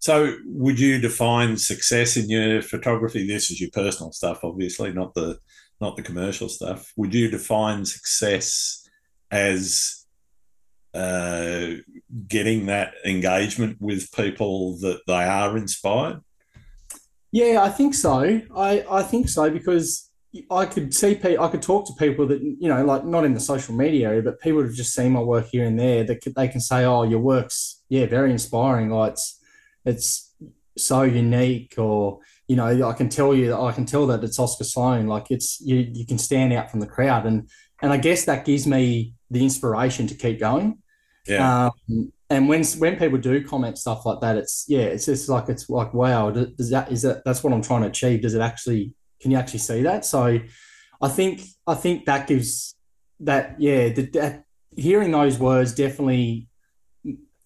[0.00, 3.26] So, would you define success in your photography?
[3.26, 5.38] This is your personal stuff, obviously, not the
[5.80, 6.92] not the commercial stuff.
[6.96, 8.88] Would you define success
[9.30, 10.06] as
[10.94, 11.70] uh,
[12.26, 16.20] getting that engagement with people that they are inspired?
[17.30, 18.40] Yeah, I think so.
[18.56, 20.10] I, I think so because
[20.50, 23.34] I could see pe- I could talk to people that you know, like not in
[23.34, 26.04] the social media area, but people have just seen my work here and there.
[26.04, 28.90] That they can say, "Oh, your work's yeah, very inspiring.
[28.90, 29.37] Like it's
[29.84, 30.34] it's
[30.76, 34.64] so unique," or you know, I can tell you, I can tell that it's Oscar
[34.64, 35.06] Sloan.
[35.06, 37.48] Like it's you, you can stand out from the crowd, and
[37.82, 40.78] and I guess that gives me the inspiration to keep going.
[41.26, 45.28] Yeah, Um, and when when people do comment stuff like that, it's yeah, it's just
[45.28, 48.22] like it's like wow, does that is that that's what I'm trying to achieve?
[48.22, 50.04] Does it actually can you actually see that?
[50.04, 50.38] So
[51.00, 52.74] I think I think that gives
[53.20, 54.44] that yeah, that, that
[54.76, 56.48] hearing those words definitely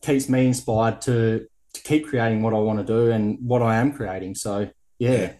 [0.03, 3.77] keeps me inspired to to keep creating what I want to do and what I
[3.77, 4.35] am creating.
[4.35, 5.33] So yeah.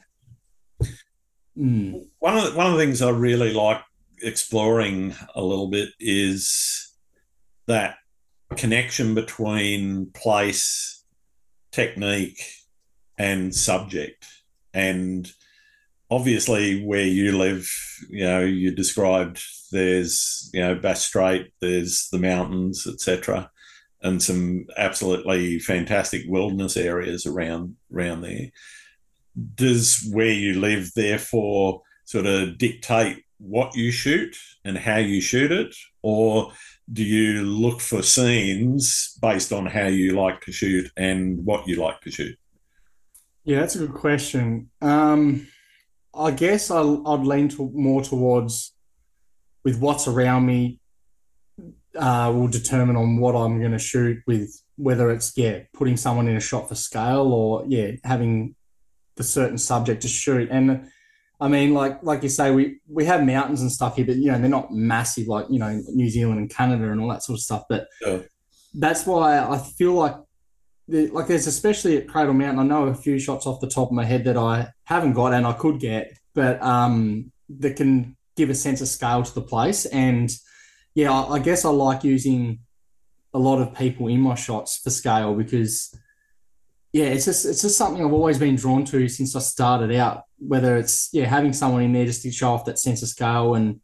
[1.57, 2.07] Mm.
[2.19, 3.83] one of the, one of the things I really like
[4.23, 6.95] exploring a little bit is
[7.67, 7.97] that
[8.57, 11.05] connection between place,
[11.71, 12.43] technique,
[13.19, 14.27] and subject.
[14.75, 15.31] And
[16.11, 17.71] obviously, where you live,
[18.09, 23.51] you know, you described there's you know Bass Strait, there's the mountains, etc.,
[24.03, 28.51] and some absolutely fantastic wilderness areas around around there.
[29.55, 35.51] Does where you live therefore sort of dictate what you shoot and how you shoot
[35.51, 36.53] it, or
[36.93, 41.77] do you look for scenes based on how you like to shoot and what you
[41.77, 42.37] like to shoot?
[43.45, 44.71] Yeah, that's a good question.
[44.81, 45.49] Um,
[46.15, 48.75] I guess I, would lean to, more towards
[49.65, 50.79] with what's around me
[51.97, 56.29] uh, will determine on what I'm going to shoot with whether it's yeah putting someone
[56.29, 58.55] in a shot for scale or yeah having
[59.17, 60.91] the certain subject to shoot and
[61.41, 64.33] I mean like like you say we we have mountains and stuff here but you
[64.33, 67.39] know they're not massive like you know New Zealand and Canada and all that sort
[67.39, 68.21] of stuff but yeah.
[68.75, 70.17] that's why I feel like
[70.89, 73.93] like there's especially at Cradle Mountain I know a few shots off the top of
[73.93, 78.49] my head that I haven't got and I could get but um that can give
[78.49, 80.33] a sense of scale to the place and
[80.95, 82.61] yeah I, I guess I like using
[83.35, 85.95] a lot of people in my shots for scale because
[86.93, 90.25] yeah, it's just it's just something I've always been drawn to since I started out.
[90.39, 93.55] Whether it's yeah having someone in there just to show off that sense of scale,
[93.55, 93.81] and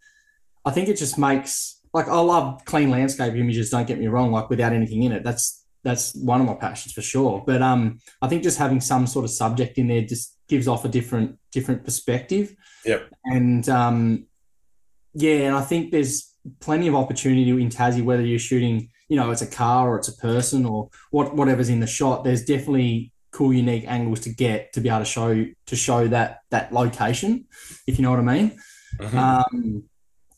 [0.65, 3.71] I think it just makes like I love clean landscape images.
[3.71, 5.25] Don't get me wrong, like without anything in it.
[5.25, 7.43] That's that's one of my passions for sure.
[7.47, 10.85] But um, I think just having some sort of subject in there just gives off
[10.85, 12.55] a different different perspective.
[12.85, 13.09] Yep.
[13.25, 14.27] And um,
[15.15, 16.28] yeah, and I think there's
[16.61, 20.09] plenty of opportunity in Tassie whether you're shooting you know it's a car or it's
[20.09, 24.73] a person or what whatever's in the shot there's definitely cool unique angles to get
[24.73, 27.47] to be able to show to show that that location
[27.87, 28.59] if you know what i mean
[28.99, 29.19] mm-hmm.
[29.19, 29.83] um,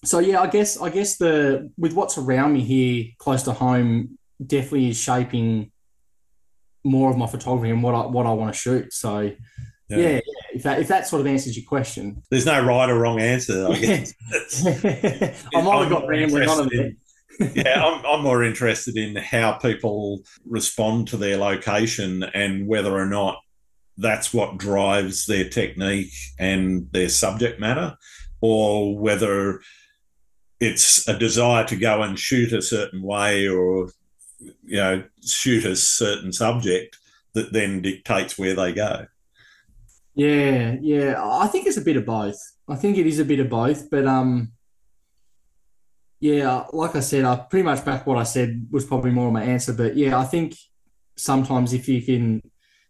[0.04, 4.18] so yeah i guess i guess the with what's around me here close to home
[4.44, 5.70] definitely is shaping
[6.82, 9.30] more of my photography and what i what i want to shoot so
[9.88, 9.96] yeah.
[9.96, 10.20] yeah,
[10.60, 12.22] if that if that sort of answers your question.
[12.30, 13.66] There's no right or wrong answer.
[13.68, 14.14] I guess.
[15.54, 16.96] I might have got rambling on a bit
[17.54, 23.06] yeah, I'm, I'm more interested in how people respond to their location and whether or
[23.06, 23.40] not
[23.96, 27.96] that's what drives their technique and their subject matter,
[28.40, 29.60] or whether
[30.58, 33.90] it's a desire to go and shoot a certain way or
[34.64, 36.98] you know shoot a certain subject
[37.34, 39.06] that then dictates where they go.
[40.20, 42.38] Yeah, yeah, I think it's a bit of both.
[42.68, 44.52] I think it is a bit of both, but um,
[46.20, 49.32] yeah, like I said, I pretty much back what I said was probably more of
[49.32, 49.72] my answer.
[49.72, 50.56] But yeah, I think
[51.16, 52.42] sometimes if you can,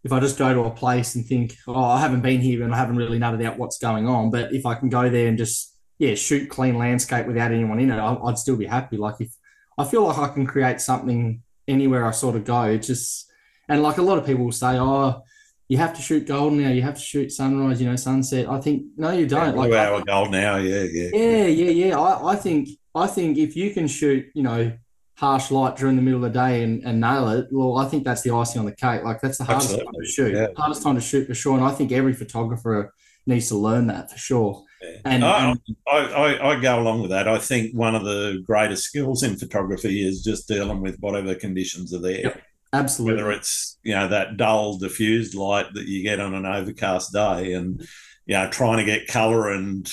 [0.03, 2.73] if I just go to a place and think, oh, I haven't been here and
[2.73, 5.37] I haven't really nutted out what's going on, but if I can go there and
[5.37, 8.97] just yeah shoot clean landscape without anyone in it, I'd still be happy.
[8.97, 9.33] Like if
[9.77, 13.31] I feel like I can create something anywhere I sort of go, just
[13.69, 15.23] and like a lot of people will say, oh.
[15.71, 16.67] You have to shoot gold now.
[16.67, 17.81] You have to shoot sunrise.
[17.81, 18.49] You know, sunset.
[18.49, 19.55] I think no, you don't.
[19.55, 20.57] Yeah, like hour gold now.
[20.57, 21.97] Yeah, yeah, yeah, yeah, yeah.
[21.97, 24.73] I, I think I think if you can shoot, you know,
[25.15, 28.03] harsh light during the middle of the day and, and nail it, well, I think
[28.03, 29.05] that's the icing on the cake.
[29.05, 29.93] Like that's the hardest Absolutely.
[29.93, 30.35] time to shoot.
[30.35, 30.47] Yeah.
[30.57, 31.55] Hardest time to shoot for sure.
[31.55, 32.93] And I think every photographer
[33.25, 34.65] needs to learn that for sure.
[34.81, 34.97] Yeah.
[35.05, 37.29] And, I, and I, I, I, go along with that.
[37.29, 41.93] I think one of the greatest skills in photography is just dealing with whatever conditions
[41.93, 42.23] are there.
[42.23, 42.41] Yep.
[42.73, 43.15] Absolutely.
[43.15, 47.53] Whether it's, you know, that dull diffused light that you get on an overcast day
[47.53, 47.81] and,
[48.25, 49.91] you know, trying to get color and,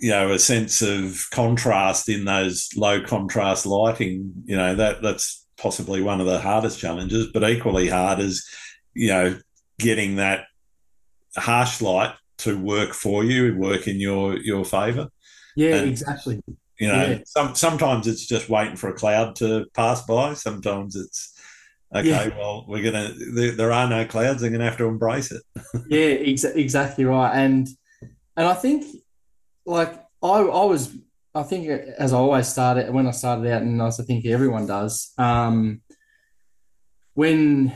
[0.00, 5.46] you know a sense of contrast in those low contrast lighting you know that that's
[5.58, 8.48] possibly one of the hardest challenges but equally hard is
[8.94, 9.38] you know
[9.78, 10.46] getting that
[11.36, 15.08] harsh light to work for you work in your your favor
[15.54, 16.42] yeah and, exactly
[16.78, 17.18] you know yeah.
[17.26, 21.29] some sometimes it's just waiting for a cloud to pass by sometimes it's
[21.94, 22.36] okay yeah.
[22.36, 25.42] well we're gonna there, there, are no clouds they're gonna have to embrace it
[25.88, 27.68] yeah ex- exactly right and
[28.36, 28.84] and i think
[29.66, 30.94] like I, I was,
[31.34, 34.66] I think as I always started when I started out, and as I think everyone
[34.66, 35.80] does, um,
[37.14, 37.72] when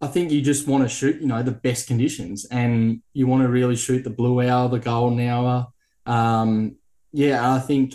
[0.00, 3.42] I think you just want to shoot, you know, the best conditions, and you want
[3.42, 5.68] to really shoot the blue hour, the golden hour.
[6.06, 6.76] Um,
[7.12, 7.94] yeah, I think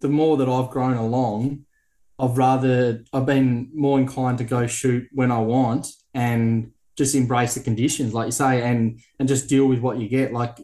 [0.00, 1.65] the more that I've grown along,
[2.18, 7.54] I've rather I've been more inclined to go shoot when I want and just embrace
[7.54, 10.32] the conditions, like you say, and and just deal with what you get.
[10.32, 10.58] Like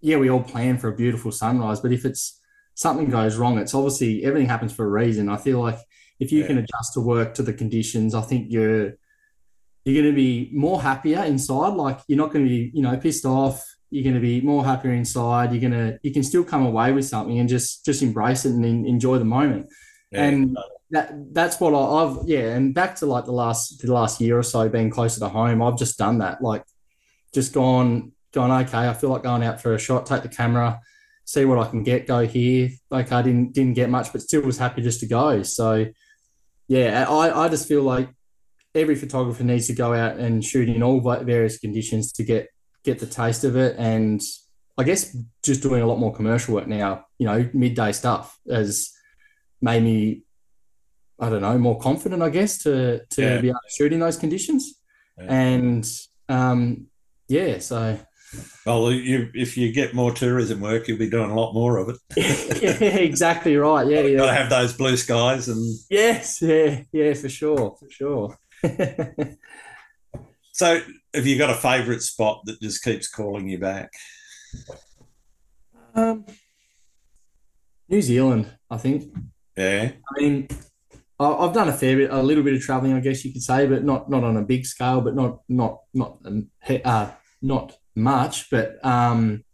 [0.00, 2.40] yeah, we all plan for a beautiful sunrise, but if it's
[2.74, 5.28] something goes wrong, it's obviously everything happens for a reason.
[5.28, 5.78] I feel like
[6.20, 6.46] if you yeah.
[6.46, 8.94] can adjust to work to the conditions, I think you're
[9.84, 11.74] you're going to be more happier inside.
[11.74, 13.64] Like you're not going to be, you know, pissed off.
[13.90, 15.52] You're going to be more happier inside.
[15.52, 18.52] You're going to you can still come away with something and just just embrace it
[18.52, 19.68] and enjoy the moment.
[20.14, 20.24] Yeah.
[20.24, 20.58] And
[20.90, 22.54] that that's what I, have yeah.
[22.54, 25.62] And back to like the last the last year or so, being closer to home,
[25.62, 26.42] I've just done that.
[26.42, 26.64] Like
[27.34, 30.80] just gone gone okay, I feel like going out for a shot, take the camera,
[31.24, 32.70] see what I can get, go here.
[32.90, 35.42] Okay, I didn't didn't get much, but still was happy just to go.
[35.42, 35.86] So
[36.68, 38.08] yeah, I, I just feel like
[38.74, 42.48] every photographer needs to go out and shoot in all various conditions to get
[42.84, 44.20] get the taste of it and
[44.76, 48.92] I guess just doing a lot more commercial work now, you know, midday stuff has
[49.64, 50.22] made me,
[51.18, 53.40] I don't know, more confident, I guess, to to Yeah.
[53.40, 54.62] be able to shoot in those conditions.
[55.18, 55.26] Yeah.
[55.32, 55.84] And
[56.28, 56.86] um,
[57.28, 57.98] yeah, so
[58.66, 61.88] Well, you, if you get more tourism work, you'll be doing a lot more of
[61.92, 61.98] it.
[62.62, 63.86] yeah, exactly right.
[63.88, 67.88] Yeah, You've got to have those blue skies and Yes, yeah, yeah, for sure, for
[67.90, 68.38] sure.
[70.56, 70.80] So,
[71.12, 73.90] have you got a favourite spot that just keeps calling you back?
[75.96, 76.24] um,
[77.88, 79.12] New Zealand, I think.
[79.56, 80.48] Yeah, I mean,
[81.20, 83.66] I've done a fair bit, a little bit of traveling, I guess you could say,
[83.66, 86.50] but not not on a big scale, but not not not um,
[86.84, 88.50] uh, not much.
[88.50, 89.44] But um,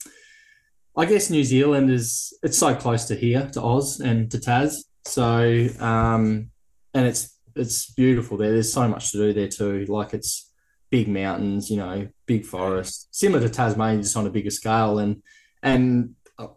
[0.96, 4.84] I guess New Zealand is it's so close to here, to Oz and to Tas.
[5.04, 6.50] So um,
[6.94, 8.52] and it's it's beautiful there.
[8.52, 9.84] There's so much to do there too.
[9.86, 10.50] Like it's
[10.90, 14.98] big mountains, you know, big forests, similar to Tasmania, just on a bigger scale.
[14.98, 15.22] And
[15.62, 16.14] and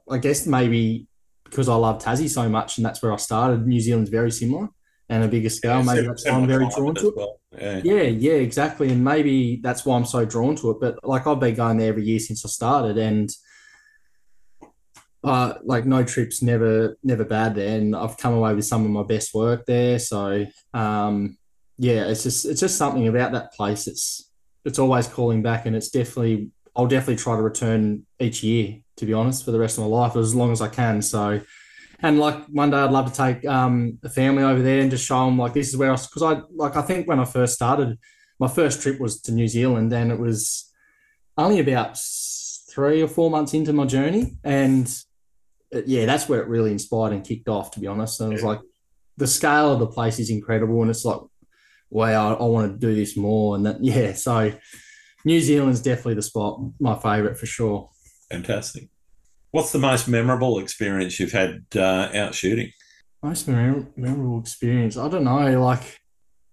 [0.09, 1.07] I guess maybe
[1.53, 3.67] because I love Tassie so much, and that's where I started.
[3.67, 4.69] New Zealand's very similar
[5.09, 5.83] and a bigger scale.
[5.83, 7.15] maybe that's why I'm very drawn to it.
[7.15, 7.39] Well.
[7.51, 7.81] Yeah.
[7.83, 8.91] Yeah, yeah, exactly.
[8.91, 10.77] And maybe that's why I'm so drawn to it.
[10.81, 13.29] But like I've been going there every year since I started and
[15.23, 17.77] uh like no trips never never bad there.
[17.77, 19.99] And I've come away with some of my best work there.
[19.99, 21.37] So um
[21.77, 23.87] yeah, it's just it's just something about that place.
[23.87, 24.31] It's
[24.65, 29.05] it's always calling back and it's definitely I'll definitely try to return each year, to
[29.05, 31.01] be honest, for the rest of my life as long as I can.
[31.01, 31.41] So
[31.99, 35.05] and like one day I'd love to take um, a family over there and just
[35.05, 37.25] show them like this is where I was because I like I think when I
[37.25, 37.97] first started,
[38.39, 40.71] my first trip was to New Zealand and it was
[41.37, 41.97] only about
[42.69, 44.87] three or four months into my journey and
[45.71, 47.71] it- yeah, that's where it really inspired and kicked off.
[47.71, 48.61] To be honest, and it was like
[49.17, 51.19] the scale of the place is incredible and it's like
[51.89, 54.51] wow, I, I want to do this more and that yeah, so
[55.25, 57.89] New Zealand's definitely the spot, my favorite for sure.
[58.29, 58.89] Fantastic.
[59.51, 62.71] What's the most memorable experience you've had uh, out shooting?
[63.21, 64.97] Most memor- memorable experience.
[64.97, 65.61] I don't know.
[65.61, 65.99] Like,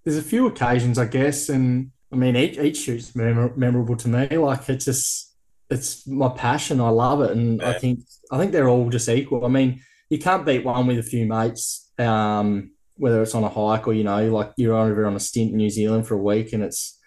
[0.04, 4.09] there's a few occasions, I guess, and I mean, each each shoot's memor- memorable to
[4.09, 4.28] me.
[4.37, 5.35] Like, it's just,
[5.70, 6.80] it's my passion.
[6.80, 9.44] I love it, and I think I think they're all just equal.
[9.44, 13.48] I mean, you can't beat one with a few mates, um, whether it's on a
[13.48, 16.22] hike or you know, like you're over on a stint in New Zealand for a
[16.22, 16.99] week, and it's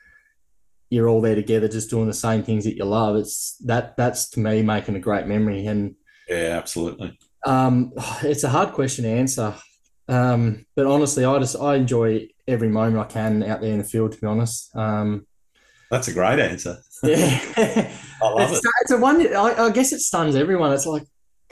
[0.93, 3.15] you're all there together, just doing the same things that you love.
[3.15, 5.95] It's that that's to me making a great memory, and
[6.29, 7.17] Yeah, absolutely.
[7.45, 7.91] um,
[8.23, 9.55] it's a hard question to answer.
[10.07, 13.83] Um, but honestly, I just I enjoy every moment I can out there in the
[13.93, 14.11] field.
[14.13, 15.25] To be honest, um,
[15.89, 16.77] That's a great answer.
[17.03, 17.39] yeah,
[18.21, 18.71] I love it's, it.
[18.81, 19.25] it's a one.
[19.35, 20.73] I, I guess it stuns everyone.
[20.73, 21.03] It's like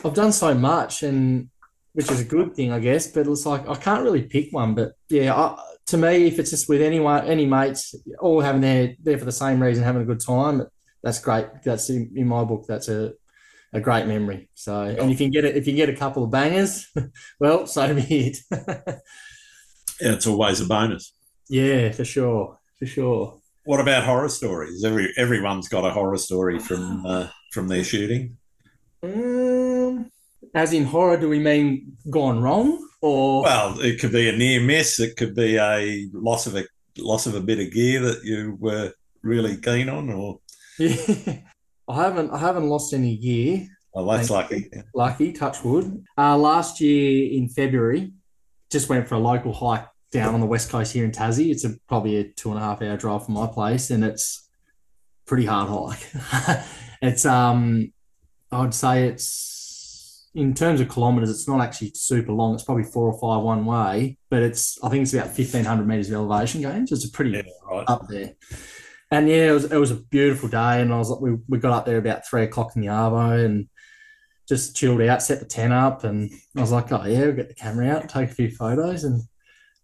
[0.05, 1.49] I've done so much, and
[1.93, 3.07] which is a good thing, I guess.
[3.07, 4.75] But it's like I can't really pick one.
[4.75, 5.57] But yeah, I,
[5.91, 9.31] to me, if it's just with anyone, any mates, all having there there for the
[9.31, 10.65] same reason, having a good time,
[11.03, 11.47] that's great.
[11.63, 12.65] That's in, in my book.
[12.67, 13.13] That's a
[13.73, 14.49] a great memory.
[14.53, 16.87] So, and if you can get it, if you can get a couple of bangers,
[17.39, 18.37] well, so be it.
[20.03, 21.13] Yeah, it's always a bonus.
[21.47, 23.39] yeah, for sure, for sure.
[23.65, 24.83] What about horror stories?
[24.83, 28.35] Every everyone's got a horror story from uh, from their shooting.
[29.03, 30.09] Um,
[30.55, 33.43] as in horror, do we mean gone wrong or?
[33.43, 34.99] Well, it could be a near miss.
[34.99, 36.65] It could be a loss of a
[36.97, 40.39] loss of a bit of gear that you were really keen on, or
[40.77, 40.95] Yeah.
[41.87, 43.67] I haven't I haven't lost any gear.
[43.95, 44.69] oh, that's lucky.
[44.93, 46.03] Lucky, touch wood.
[46.17, 48.13] Uh, last year in February,
[48.69, 51.51] just went for a local hike down on the west coast here in Tassie.
[51.51, 54.47] It's a, probably a two and a half hour drive from my place, and it's
[55.25, 56.63] pretty hard hike.
[57.01, 57.91] it's um,
[58.51, 59.60] I'd say it's
[60.33, 62.53] in terms of kilometers, it's not actually super long.
[62.53, 65.87] It's probably four or five one way, but it's I think it's about fifteen hundred
[65.87, 66.87] meters of elevation gain.
[66.87, 67.85] So it's a pretty Yeah, right.
[67.87, 68.33] up there.
[69.11, 71.57] And yeah, it was it was a beautiful day, and I was like, we, we
[71.57, 73.67] got up there about three o'clock in the arvo and
[74.47, 77.49] just chilled out, set the tent up, and I was like, oh yeah, we'll get
[77.49, 79.21] the camera out, take a few photos, and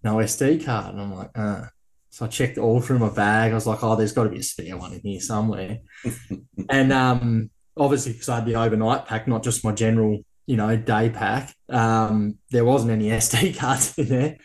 [0.03, 1.63] no SD card, and I'm like, uh.
[2.09, 3.51] So I checked all through my bag.
[3.51, 5.79] I was like, oh, there's got to be a spare one in here somewhere,
[6.69, 10.75] and um, obviously because I had the overnight pack, not just my general, you know,
[10.75, 11.53] day pack.
[11.69, 14.37] Um, there wasn't any SD cards in there,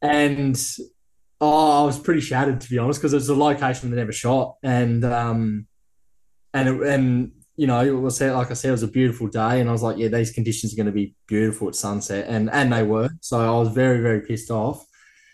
[0.00, 0.56] and
[1.44, 4.12] Oh, I was pretty shattered to be honest because it was a location that never
[4.12, 5.66] shot, and um,
[6.54, 9.58] and it, and you know, it was like I said, it was a beautiful day,
[9.58, 12.48] and I was like, yeah, these conditions are going to be beautiful at sunset, and
[12.48, 13.10] and they were.
[13.22, 14.86] So I was very very pissed off.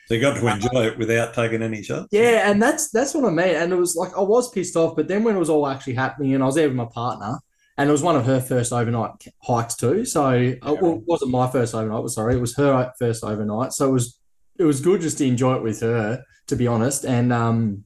[0.07, 2.09] So you got to enjoy it without taking any shots.
[2.11, 3.57] Yeah, and that's that's what I mean.
[3.57, 5.92] And it was like I was pissed off, but then when it was all actually
[5.92, 7.38] happening, and I was there with my partner,
[7.78, 9.12] and it was one of her first overnight
[9.42, 10.04] hikes too.
[10.04, 12.08] So uh, it wasn't my first overnight.
[12.08, 13.72] Sorry, it was her first overnight.
[13.72, 14.18] So it was
[14.58, 17.06] it was good just to enjoy it with her, to be honest.
[17.06, 17.84] And um,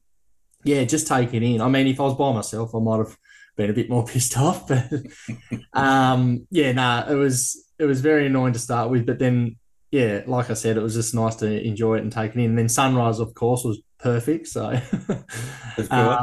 [0.64, 1.61] yeah, just take it in.
[1.61, 3.18] I mean, if I was by myself, I might have
[3.57, 4.66] been a bit more pissed off.
[4.66, 4.90] But
[5.74, 9.57] um, yeah, nah, it was it was very annoying to start with, but then
[9.90, 12.51] yeah, like I said, it was just nice to enjoy it and take it in.
[12.51, 14.49] And then sunrise, of course, was perfect.
[14.49, 14.80] So
[15.90, 16.22] uh,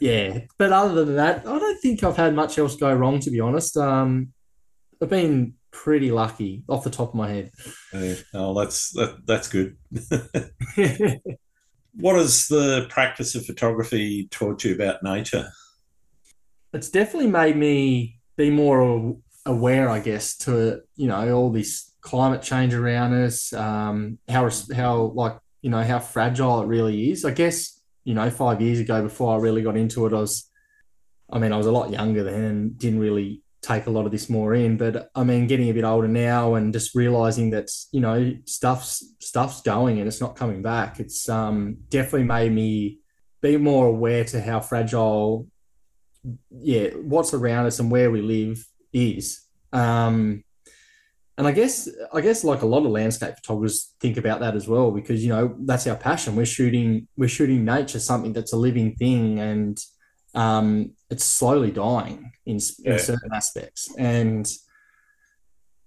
[0.00, 3.20] yeah, but other than that, I don't think I've had much else go wrong.
[3.20, 4.32] To be honest, um,
[5.02, 7.50] I've been pretty lucky off the top of my head.
[7.92, 8.14] Yeah.
[8.34, 9.76] Oh, that's that, that's good.
[11.94, 15.48] what has the practice of photography taught you about nature?
[16.72, 22.42] It's definitely made me be more aware, I guess, to you know all this climate
[22.42, 27.24] change around us, um, how how like you know how fragile it really is.
[27.24, 27.77] I guess
[28.08, 30.50] you know five years ago, before I really got into it, I was,
[31.30, 34.12] I mean, I was a lot younger then and didn't really take a lot of
[34.12, 34.78] this more in.
[34.78, 39.04] But I mean, getting a bit older now and just realizing that you know stuff's
[39.20, 41.00] stuff's going and it's not coming back.
[41.00, 43.00] It's um, definitely made me
[43.42, 45.46] be more aware to how fragile,
[46.50, 49.42] yeah, what's around us and where we live is.
[49.70, 50.42] Um,
[51.38, 54.66] and I guess I guess like a lot of landscape photographers think about that as
[54.66, 56.34] well because you know that's our passion.
[56.34, 59.78] We're shooting we're shooting nature, something that's a living thing, and
[60.34, 62.94] um, it's slowly dying in, yeah.
[62.94, 63.94] in certain aspects.
[63.96, 64.50] And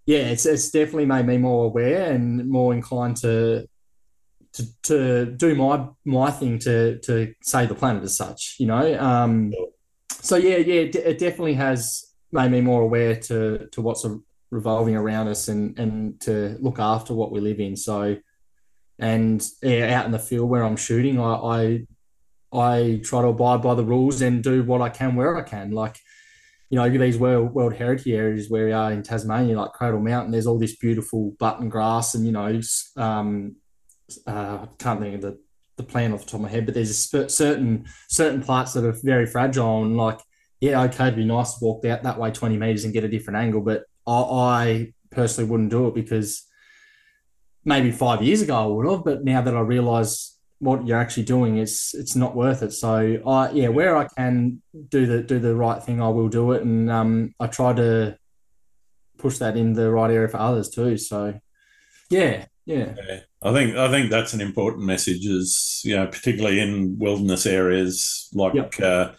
[0.06, 3.68] yeah, it's it's definitely made me more aware and more inclined to
[4.54, 8.56] to, to do my my thing to to save the planet as such.
[8.58, 9.54] You know, um,
[10.12, 14.06] so yeah, yeah, it definitely has made me more aware to to what's
[14.52, 17.76] revolving around us and and to look after what we live in.
[17.76, 18.18] So,
[19.00, 21.88] and yeah, out in the field where I'm shooting, I, I
[22.54, 25.72] I try to abide by the rules and do what I can where I can.
[25.72, 25.98] Like,
[26.70, 30.32] you know, these world, world heritage areas where we are in Tasmania, like Cradle Mountain,
[30.32, 32.62] there's all this beautiful button grass and, you know,
[32.98, 33.56] um,
[34.28, 35.40] uh, can't think of the,
[35.78, 38.84] the plant off the top of my head, but there's a certain certain plants that
[38.84, 40.20] are very fragile and like,
[40.60, 43.10] yeah, okay, it'd be nice to walk out that way 20 meters and get a
[43.10, 46.46] different angle, but I, I personally wouldn't do it because
[47.64, 51.24] maybe five years ago I would have, but now that I realize what you're actually
[51.24, 52.72] doing it's it's not worth it.
[52.72, 56.52] So i yeah where i can do the do the right thing i will do
[56.52, 56.62] it.
[56.62, 58.16] And um i try to
[59.18, 60.98] push that in the right area for others too.
[60.98, 61.40] So
[62.12, 63.20] yeah yeah, yeah.
[63.42, 68.30] i think i think that's an important message is you know particularly in wilderness areas
[68.34, 68.80] like yep.
[68.80, 69.12] uh,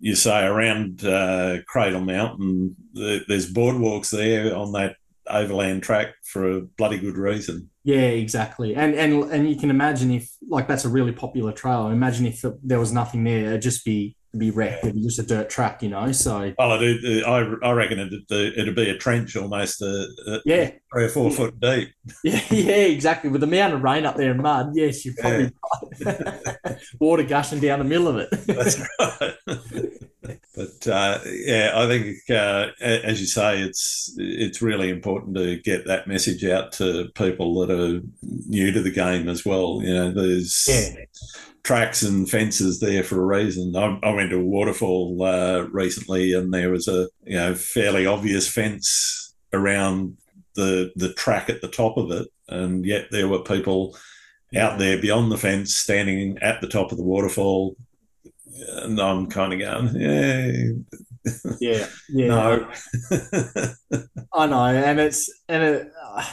[0.00, 4.96] you say around uh, cradle mountain there's boardwalks there on that
[5.28, 8.74] overland track for a bloody good reason yeah, exactly.
[8.74, 11.88] And and and you can imagine if like that's a really popular trail.
[11.88, 14.84] Imagine if there was nothing there, it'd just be be wrecked.
[14.84, 16.12] It'd be just a dirt track, you know.
[16.12, 17.22] So well, I do.
[17.26, 19.80] I, I reckon it'd, it'd be a trench almost.
[19.80, 21.90] A, a yeah, three or four foot deep.
[22.24, 23.30] Yeah, yeah, exactly.
[23.30, 25.52] With the amount of rain up there and mud, yes, you probably
[26.00, 26.78] yeah.
[27.00, 28.30] water gushing down the middle of it.
[28.46, 29.92] That's right.
[30.58, 35.86] But uh, yeah, I think uh, as you say, it's it's really important to get
[35.86, 38.02] that message out to people that are
[38.48, 39.80] new to the game as well.
[39.84, 41.04] You know, there's yeah.
[41.62, 43.76] tracks and fences there for a reason.
[43.76, 48.04] I, I went to a waterfall uh, recently, and there was a you know fairly
[48.04, 50.16] obvious fence around
[50.56, 53.96] the the track at the top of it, and yet there were people
[54.56, 57.76] out there beyond the fence standing at the top of the waterfall
[58.82, 62.26] and I'm kind of going, yeah, yeah, yeah.
[62.26, 62.70] no,
[64.34, 66.24] I know, and it's and it, uh,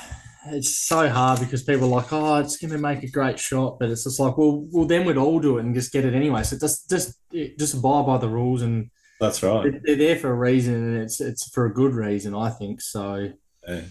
[0.47, 3.77] it's so hard because people are like, oh, it's going to make a great shot,
[3.79, 6.13] but it's just like, well, well, then we'd all do it and just get it
[6.13, 6.43] anyway.
[6.43, 8.89] So just just just abide by the rules, and
[9.19, 9.73] that's right.
[9.83, 12.81] They're there for a reason, and it's it's for a good reason, I think.
[12.81, 13.31] So.
[13.67, 13.81] Yeah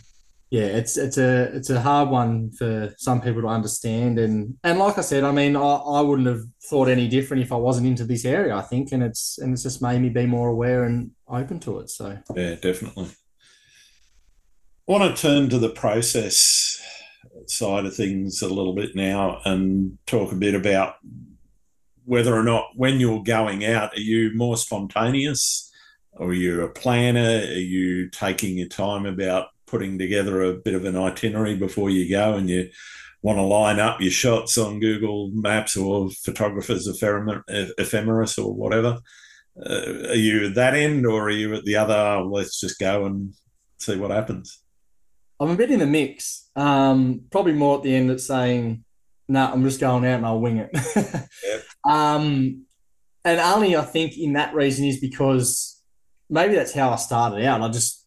[0.55, 4.79] yeah, it's it's a it's a hard one for some people to understand, and and
[4.79, 7.89] like I said, I mean, I, I wouldn't have thought any different if I wasn't
[7.89, 8.55] into this area.
[8.55, 11.81] I think, and it's and it's just made me be more aware and open to
[11.81, 11.91] it.
[11.91, 13.09] So yeah, definitely.
[14.89, 16.81] I want to turn to the process
[17.49, 20.95] side of things a little bit now and talk a bit about
[22.05, 25.73] whether or not when you're going out, are you more spontaneous?
[26.13, 27.41] Or are you a planner?
[27.41, 32.09] Are you taking your time about putting together a bit of an itinerary before you
[32.09, 32.71] go and you
[33.23, 39.01] want to line up your shots on Google Maps or Photographers Ephemeris or whatever.
[39.59, 41.93] Uh, are you at that end or are you at the other?
[41.93, 43.35] Oh, let's just go and
[43.81, 44.61] see what happens.
[45.41, 46.49] I'm a bit in the mix.
[46.55, 48.85] Um, probably more at the end that's saying,
[49.29, 50.71] "No, nah, I'm just going out and I'll wing it."
[51.45, 51.65] yep.
[51.85, 52.65] um,
[53.25, 55.83] and only I think in that reason is because
[56.31, 57.61] maybe that's how I started out.
[57.61, 58.04] I just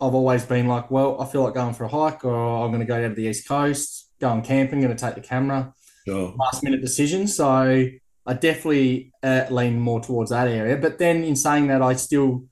[0.00, 2.80] I've always been like, well, I feel like going for a hike, or I'm going
[2.80, 5.74] to go down to the east coast, going camping, going to take the camera.
[6.06, 6.34] Sure.
[6.38, 7.26] Last minute decision.
[7.26, 10.76] So I definitely uh, lean more towards that area.
[10.76, 12.46] But then in saying that, I still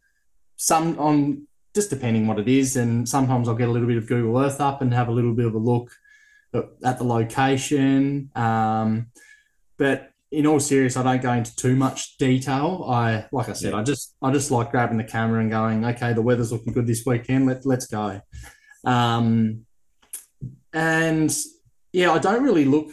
[0.56, 4.06] some on just depending what it is, and sometimes I'll get a little bit of
[4.06, 5.92] Google Earth up and have a little bit of a look
[6.52, 8.30] at the location.
[8.34, 9.08] Um,
[9.76, 12.84] but in all serious, I don't go into too much detail.
[12.88, 13.78] I like I said, yeah.
[13.78, 16.86] I just I just like grabbing the camera and going, okay, the weather's looking good
[16.86, 17.46] this weekend.
[17.46, 18.20] Let let's go.
[18.84, 19.66] Um,
[20.72, 21.34] and
[21.92, 22.90] yeah, I don't really look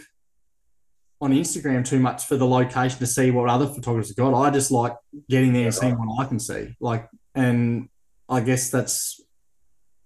[1.22, 4.34] on Instagram too much for the location to see what other photographers have got.
[4.34, 4.96] I just like
[5.30, 6.08] getting there yeah, and seeing right.
[6.08, 6.76] what I can see.
[6.80, 7.90] Like, and
[8.30, 9.22] I guess that's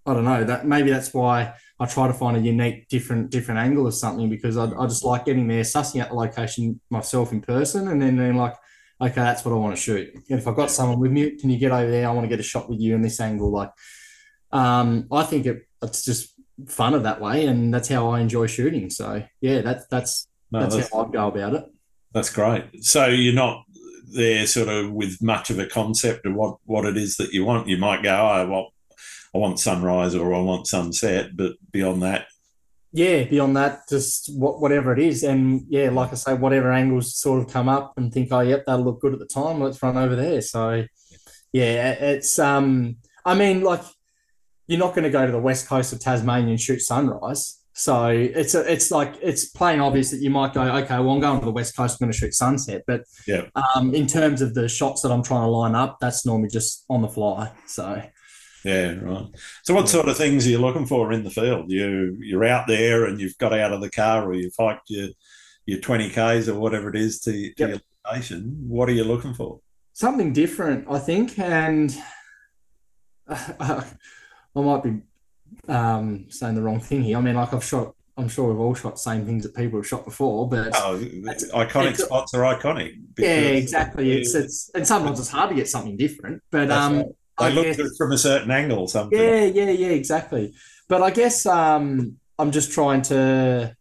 [0.04, 3.58] I don't know that maybe that's why I try to find a unique, different, different
[3.58, 7.32] angle of something because I, I just like getting there, sussing out the location myself
[7.32, 8.54] in person, and then then like,
[9.00, 10.14] okay, that's what I want to shoot.
[10.28, 12.06] And if I've got someone with me, can you get over there?
[12.06, 13.50] I want to get a shot with you in this angle.
[13.50, 13.70] Like,
[14.52, 16.34] um, I think it, it's just
[16.68, 18.90] fun of that way, and that's how I enjoy shooting.
[18.90, 21.64] So yeah, that's that's no, that's, that's how I'd go about it.
[22.12, 22.84] That's great.
[22.84, 23.64] So you're not
[24.12, 27.46] there sort of with much of a concept of what what it is that you
[27.46, 27.68] want.
[27.68, 28.72] You might go, oh, well,
[29.34, 32.26] I want sunrise or I want sunset, but beyond that,
[32.92, 37.16] yeah, beyond that, just what, whatever it is, and yeah, like I say, whatever angles
[37.16, 39.60] sort of come up and think, oh, yep, that'll look good at the time.
[39.60, 40.40] Let's run over there.
[40.40, 40.84] So,
[41.52, 43.82] yeah, it's um, I mean, like
[44.66, 47.58] you're not going to go to the west coast of Tasmania and shoot sunrise.
[47.72, 51.20] So it's a, it's like it's plain obvious that you might go, okay, well, I'm
[51.20, 52.82] going to the west coast, I'm going to shoot sunset.
[52.88, 56.26] But yeah, um, in terms of the shots that I'm trying to line up, that's
[56.26, 57.52] normally just on the fly.
[57.66, 58.02] So
[58.64, 59.26] yeah, right.
[59.62, 61.70] So, what sort of things are you looking for in the field?
[61.70, 65.08] You you're out there and you've got out of the car, or you've hiked your
[65.66, 67.68] your twenty k's or whatever it is to, to yep.
[67.68, 68.56] your location.
[68.68, 69.60] What are you looking for?
[69.92, 71.96] Something different, I think, and
[73.28, 73.84] I
[74.54, 75.00] might be
[75.68, 77.16] um, saying the wrong thing here.
[77.16, 77.94] I mean, like I've shot.
[78.16, 80.98] I'm sure we've all shot the same things that people have shot before, but oh,
[81.54, 83.00] iconic spots are iconic.
[83.16, 84.12] Yeah, exactly.
[84.12, 87.06] It's it's and sometimes it's hard to get something different, but um, right.
[87.40, 88.86] I looked at it from a certain angle.
[88.86, 89.18] Something.
[89.18, 90.54] Yeah, yeah, yeah, exactly.
[90.88, 93.76] But I guess um, I'm just trying to,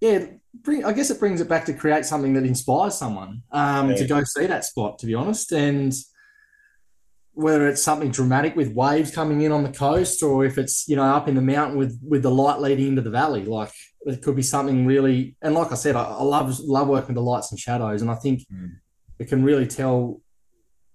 [0.00, 0.26] yeah,
[0.62, 0.84] bring.
[0.84, 3.96] I guess it brings it back to create something that inspires someone um, yeah.
[3.96, 4.98] to go see that spot.
[5.00, 5.92] To be honest, and
[7.34, 10.96] whether it's something dramatic with waves coming in on the coast, or if it's you
[10.96, 13.72] know up in the mountain with with the light leading into the valley, like
[14.06, 15.36] it could be something really.
[15.42, 18.10] And like I said, I, I love love working with the lights and shadows, and
[18.10, 18.72] I think mm.
[19.18, 20.20] it can really tell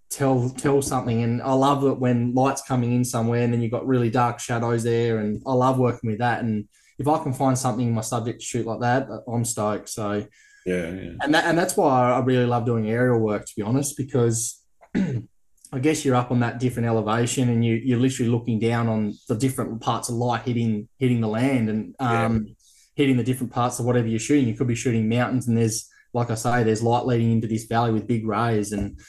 [0.10, 1.24] tell tell something.
[1.24, 4.40] And I love it when lights coming in somewhere and then you've got really dark
[4.40, 5.20] shadows there.
[5.20, 6.44] And I love working with that.
[6.44, 9.90] And if I can find something in my subject to shoot like that, I'm stoked.
[9.90, 10.26] So
[10.66, 11.12] yeah, yeah.
[11.22, 14.62] and that and that's why I really love doing aerial work to be honest, because
[14.96, 19.14] I guess you're up on that different elevation and you you're literally looking down on
[19.28, 22.54] the different parts of light hitting hitting the land and um, yeah.
[22.96, 24.48] hitting the different parts of whatever you're shooting.
[24.48, 27.66] You could be shooting mountains and there's like I say, there's light leading into this
[27.66, 29.00] valley with big rays and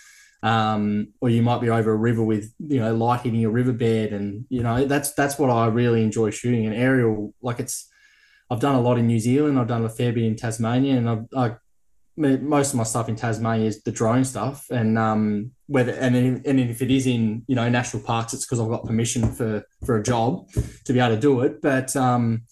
[0.43, 4.13] um, or you might be over a river with you know light hitting a riverbed,
[4.13, 6.67] and you know that's that's what I really enjoy shooting.
[6.67, 7.89] An aerial, like it's,
[8.51, 11.11] I've done a lot in New Zealand, I've done a fair bit in Tasmania, and
[11.11, 11.57] I've, I,
[12.17, 16.61] most of my stuff in Tasmania is the drone stuff, and um, whether and and
[16.61, 19.99] if it is in you know national parks, it's because I've got permission for for
[19.99, 20.51] a job
[20.87, 22.45] to be able to do it, but um,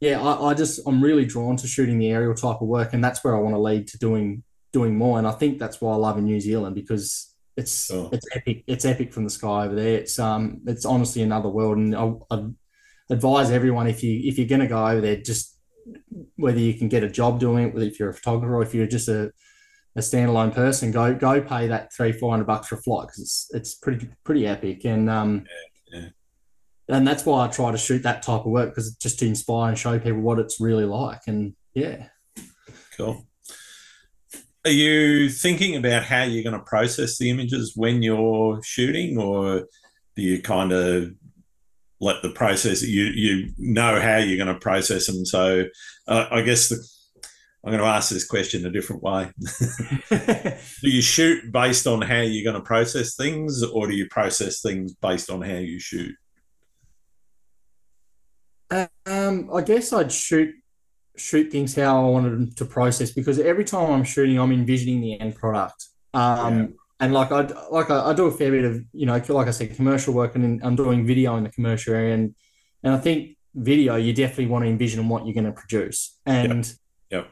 [0.00, 3.04] yeah, I, I, just I'm really drawn to shooting the aerial type of work, and
[3.04, 4.42] that's where I want to lead to doing
[4.72, 5.18] doing more.
[5.18, 8.08] And I think that's why I love in New Zealand because it's oh.
[8.12, 8.64] it's epic.
[8.66, 9.98] It's epic from the sky over there.
[9.98, 11.78] It's um it's honestly another world.
[11.78, 12.44] And I, I
[13.10, 15.58] advise everyone if you if you're going to go over there, just
[16.36, 18.74] whether you can get a job doing it, whether if you're a photographer or if
[18.74, 19.32] you're just a
[19.94, 23.18] a standalone person, go go pay that three four hundred bucks for a flight because
[23.20, 25.44] it's it's pretty pretty epic and um
[25.92, 26.96] yeah, yeah.
[26.96, 29.68] and that's why I try to shoot that type of work because just to inspire
[29.68, 32.06] and show people what it's really like and yeah.
[32.96, 33.26] Cool.
[34.64, 39.66] Are you thinking about how you're going to process the images when you're shooting, or
[40.14, 41.12] do you kind of
[42.00, 45.24] let the process you you know how you're going to process them?
[45.24, 45.64] So
[46.06, 46.76] uh, I guess the,
[47.64, 49.30] I'm going to ask this question a different way.
[50.10, 54.60] do you shoot based on how you're going to process things, or do you process
[54.60, 56.14] things based on how you shoot?
[59.06, 60.54] Um, I guess I'd shoot
[61.16, 65.00] shoot things how I wanted them to process because every time I'm shooting, I'm envisioning
[65.00, 65.86] the end product.
[66.14, 66.66] Um, yeah.
[67.00, 67.40] And like I
[67.70, 70.36] like I, I, do a fair bit of you know like I said commercial work
[70.36, 72.34] and I'm doing video in the commercial area and
[72.84, 76.64] and I think video you definitely want to envision what you're going to produce and
[77.10, 77.18] yeah.
[77.18, 77.30] yep.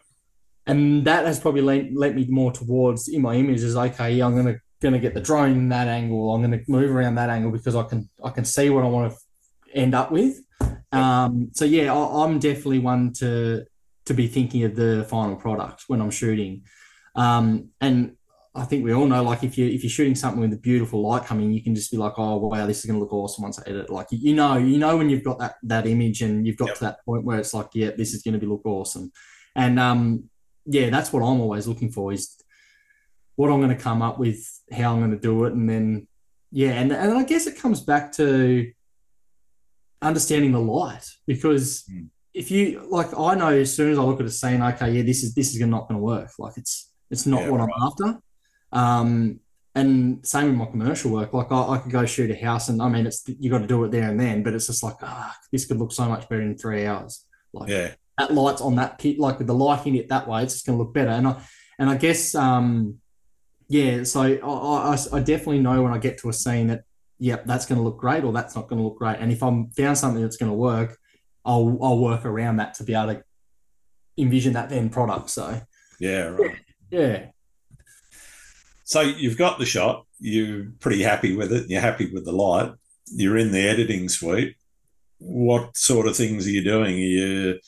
[0.66, 4.54] and that has probably led, led me more towards in my images okay I'm going
[4.54, 7.30] to going to get the drone in that angle I'm going to move around that
[7.30, 9.18] angle because I can I can see what I want to
[9.78, 10.40] end up with
[10.92, 13.64] um, so yeah, I, am definitely one to
[14.10, 16.64] to be thinking of the final product when I'm shooting.
[17.14, 18.16] Um, and
[18.56, 21.00] I think we all know, like if you if you're shooting something with a beautiful
[21.00, 23.42] light coming, you can just be like, oh wow, this is going to look awesome
[23.42, 23.88] once I edit.
[23.88, 26.76] Like you know, you know when you've got that that image and you've got yep.
[26.78, 29.12] to that point where it's like, yeah, this is going to be look awesome.
[29.54, 30.24] And um,
[30.66, 32.36] yeah, that's what I'm always looking for is
[33.36, 36.08] what I'm going to come up with, how I'm going to do it, and then
[36.50, 38.72] yeah, and and I guess it comes back to
[40.02, 41.84] understanding the light because.
[41.88, 42.08] Mm.
[42.40, 45.02] If you like, I know as soon as I look at a scene, okay, yeah,
[45.02, 46.30] this is this is not going to work.
[46.38, 47.68] Like it's it's not yeah, what right.
[47.68, 48.18] I'm after.
[48.72, 49.40] Um,
[49.74, 51.34] and same with my commercial work.
[51.34, 53.66] Like I, I, could go shoot a house, and I mean, it's you got to
[53.66, 54.42] do it there and then.
[54.42, 57.26] But it's just like, ah, this could look so much better in three hours.
[57.52, 57.90] Like yeah.
[58.16, 60.78] that light's on that kit, like with the lighting it that way, it's just going
[60.78, 61.10] to look better.
[61.10, 61.42] And I
[61.78, 63.00] and I guess, um,
[63.68, 64.04] yeah.
[64.04, 66.84] So I, I, I definitely know when I get to a scene that,
[67.18, 69.18] yep, that's going to look great, or that's not going to look great.
[69.20, 70.96] And if I'm found something that's going to work,
[71.44, 73.24] I'll I'll work around that to be able to
[74.18, 75.30] envision that end product.
[75.30, 75.60] So
[75.98, 76.56] yeah, right.
[76.90, 77.26] Yeah.
[78.82, 82.72] So you've got the shot, you're pretty happy with it, you're happy with the light,
[83.06, 84.56] you're in the editing suite.
[85.18, 86.96] What sort of things are you doing?
[86.96, 87.60] Are you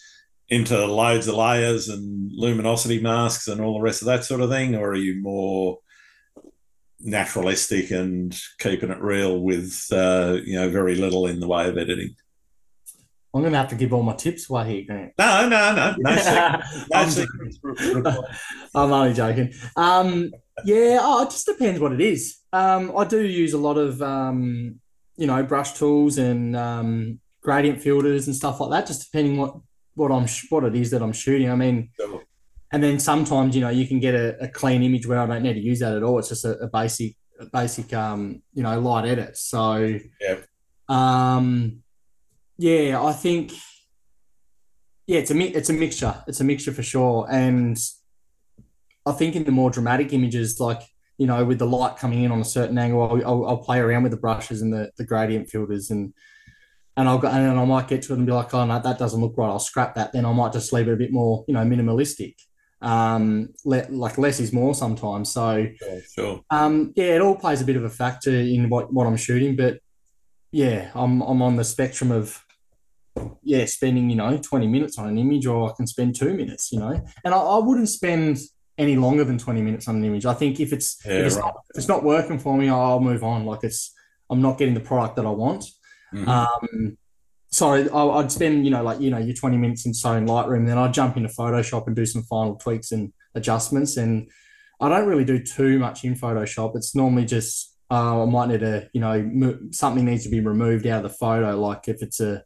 [0.48, 4.50] into loads of layers and luminosity masks and all the rest of that sort of
[4.50, 5.78] thing, or are you more
[7.00, 11.78] naturalistic and keeping it real with uh, you know very little in the way of
[11.78, 12.14] editing?
[13.34, 15.12] I'm going to have to give all my tips away here, Grant.
[15.18, 16.16] No, no, no, no,
[17.08, 17.58] secrets.
[17.64, 18.24] no
[18.74, 19.54] I'm only joking.
[19.74, 20.30] Um,
[20.64, 22.38] yeah, oh, it just depends what it is.
[22.52, 24.80] Um, I do use a lot of, um,
[25.16, 29.56] you know, brush tools and um, gradient filters and stuff like that, just depending what
[29.94, 31.50] what I'm what it is that I'm shooting.
[31.50, 32.22] I mean, sure.
[32.72, 35.42] and then sometimes you know you can get a, a, clean image where I don't
[35.42, 36.18] need to use that at all.
[36.18, 39.36] It's just a, a basic, a basic, um, you know, light edit.
[39.36, 40.36] So yeah.
[40.88, 41.81] Um,
[42.62, 43.52] yeah, I think
[45.08, 46.22] yeah, it's a it's a mixture.
[46.28, 47.76] It's a mixture for sure, and
[49.04, 50.80] I think in the more dramatic images, like
[51.18, 53.80] you know, with the light coming in on a certain angle, I'll, I'll, I'll play
[53.80, 56.14] around with the brushes and the, the gradient filters, and
[56.96, 58.80] and I'll go and then I might get to it and be like, oh no,
[58.80, 59.48] that doesn't look right.
[59.48, 60.12] I'll scrap that.
[60.12, 62.36] Then I might just leave it a bit more, you know, minimalistic.
[62.80, 65.32] Um, let, like less is more sometimes.
[65.32, 66.44] So, sure, sure.
[66.50, 69.56] Um, yeah, it all plays a bit of a factor in what what I'm shooting,
[69.56, 69.80] but
[70.52, 72.40] yeah, I'm I'm on the spectrum of
[73.42, 76.72] yeah, spending you know 20 minutes on an image, or I can spend two minutes,
[76.72, 78.38] you know, and I, I wouldn't spend
[78.78, 80.26] any longer than 20 minutes on an image.
[80.26, 81.44] I think if it's yeah, if, it's right.
[81.44, 83.44] not, if it's not working for me, I'll move on.
[83.44, 83.92] Like it's
[84.30, 85.64] I'm not getting the product that I want.
[86.14, 86.28] Mm-hmm.
[86.28, 86.98] Um,
[87.52, 87.70] so
[88.18, 90.78] I'd spend, you know, like, you know, your 20 minutes in so in Lightroom, then
[90.78, 93.98] I'd jump into Photoshop and do some final tweaks and adjustments.
[93.98, 94.30] And
[94.80, 96.76] I don't really do too much in Photoshop.
[96.76, 100.86] It's normally just uh, I might need to, you know, something needs to be removed
[100.86, 102.42] out of the photo, like if it's a,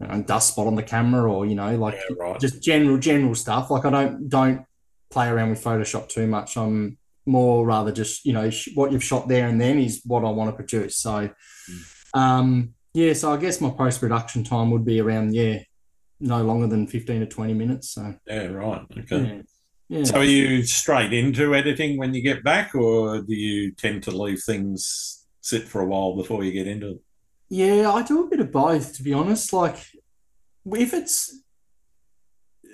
[0.00, 2.40] a dust spot on the camera, or you know, like yeah, right.
[2.40, 3.70] just general general stuff.
[3.70, 4.64] Like I don't don't
[5.10, 6.56] play around with Photoshop too much.
[6.56, 10.30] I'm more rather just you know what you've shot there and then is what I
[10.30, 10.96] want to produce.
[10.96, 12.18] So, mm.
[12.18, 15.60] um, yeah, so I guess my post production time would be around yeah,
[16.18, 17.90] no longer than fifteen to twenty minutes.
[17.90, 19.22] So yeah, right, okay.
[19.22, 19.42] Yeah.
[19.90, 20.04] Yeah.
[20.04, 24.12] So are you straight into editing when you get back, or do you tend to
[24.12, 27.00] leave things sit for a while before you get into it?
[27.50, 29.52] Yeah, I do a bit of both, to be honest.
[29.52, 29.76] Like,
[30.72, 31.42] if it's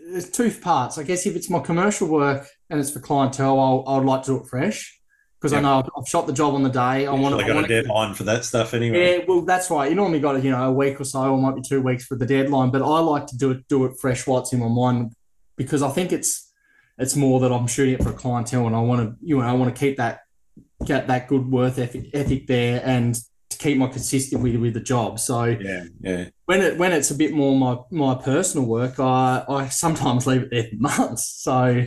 [0.09, 1.27] there's two parts, I guess.
[1.27, 4.49] If it's my commercial work and it's for clientele, I'll, I'd like to do it
[4.49, 5.01] fresh
[5.41, 7.07] because I know I've, shot the job on the day.
[7.07, 7.47] I want to.
[7.47, 9.19] got a deadline for that stuff anyway.
[9.19, 9.89] Yeah, well, that's right.
[9.89, 12.17] You normally got you know a week or so, or might be two weeks for
[12.17, 12.71] the deadline.
[12.71, 15.13] But I like to do it do it fresh while it's in my mind
[15.57, 16.53] because I think it's
[16.99, 19.45] it's more that I'm shooting it for a clientele, and I want to, you know,
[19.45, 20.21] I want to keep that
[20.85, 23.19] get that good worth ethic, ethic there, and
[23.67, 25.19] keep my consistent with with the job.
[25.19, 26.29] So yeah, yeah.
[26.45, 30.43] When it when it's a bit more my my personal work, I I sometimes leave
[30.43, 31.43] it there for months.
[31.43, 31.85] So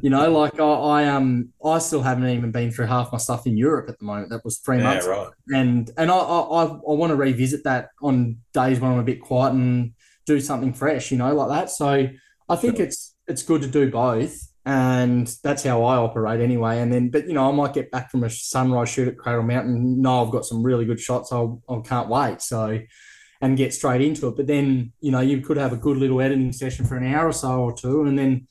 [0.00, 3.46] you know, like I, I um I still haven't even been through half my stuff
[3.46, 4.30] in Europe at the moment.
[4.30, 5.30] That was three yeah, months, right.
[5.48, 9.22] and and I I I want to revisit that on days when I'm a bit
[9.22, 9.92] quiet and
[10.26, 11.10] do something fresh.
[11.10, 11.70] You know, like that.
[11.70, 12.08] So
[12.48, 12.86] I think sure.
[12.86, 16.78] it's it's good to do both and that's how I operate anyway.
[16.78, 19.42] And then, but you know, I might get back from a sunrise shoot at Cradle
[19.42, 20.00] Mountain.
[20.00, 21.32] No, I've got some really good shots.
[21.32, 22.40] I'll, I can't wait.
[22.40, 22.80] So,
[23.40, 24.36] and get straight into it.
[24.36, 27.28] But then, you know, you could have a good little editing session for an hour
[27.28, 28.46] or so or two, and then,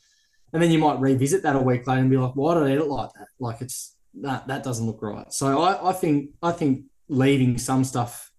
[0.54, 2.72] and then you might revisit that a week later and be like, why did I
[2.72, 3.28] edit like that?
[3.40, 5.32] Like it's that that doesn't look right.
[5.32, 8.32] So I, I think I think leaving some stuff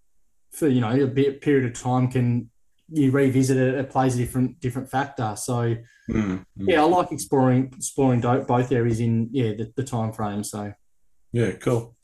[0.51, 2.51] for you know a bit period of time can
[2.93, 5.35] you revisit it, it plays a different different factor.
[5.37, 5.77] So
[6.09, 10.45] mm, yeah, I like exploring exploring both areas in yeah the, the time frame.
[10.45, 10.73] So
[11.33, 11.97] yeah, cool.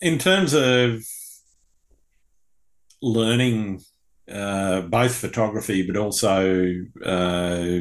[0.00, 1.02] In terms of
[3.00, 3.80] learning
[4.30, 6.72] uh, both photography but also
[7.04, 7.80] uh,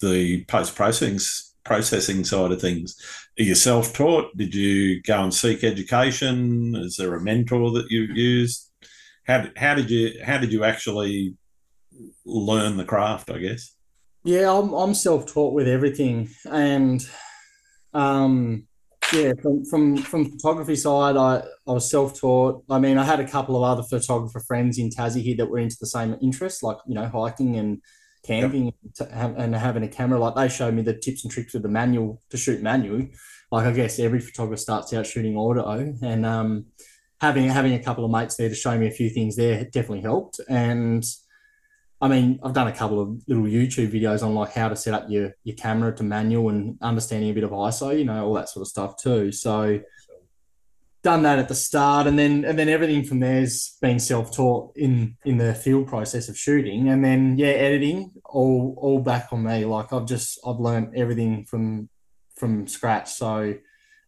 [0.00, 1.18] the post processing
[1.64, 2.96] processing side of things.
[3.38, 4.36] Are you self taught?
[4.36, 6.74] Did you go and seek education?
[6.76, 8.71] Is there a mentor that you've used?
[9.26, 11.36] How, how did you how did you actually
[12.24, 13.30] learn the craft?
[13.30, 13.74] I guess.
[14.24, 17.04] Yeah, I'm I'm self taught with everything, and
[17.92, 18.66] um,
[19.12, 22.64] yeah, from from from photography side, I I was self taught.
[22.70, 25.58] I mean, I had a couple of other photographer friends in Tassie here that were
[25.58, 27.82] into the same interests, like you know hiking and
[28.24, 29.10] camping yep.
[29.36, 30.18] and having a camera.
[30.18, 33.06] Like they showed me the tips and tricks of the manual to shoot manual.
[33.50, 36.66] Like I guess every photographer starts out shooting auto, and um,
[37.22, 40.00] having having a couple of mates there to show me a few things there definitely
[40.00, 40.40] helped.
[40.48, 41.04] And
[42.00, 44.92] I mean, I've done a couple of little YouTube videos on like how to set
[44.92, 48.34] up your your camera to manual and understanding a bit of ISO, you know, all
[48.34, 49.30] that sort of stuff too.
[49.30, 49.80] So
[51.04, 55.16] done that at the start and then and then everything from there's been self-taught in
[55.24, 59.64] in the field process of shooting and then yeah editing all all back on me
[59.64, 61.88] like i've just i've learned everything from
[62.36, 63.52] from scratch so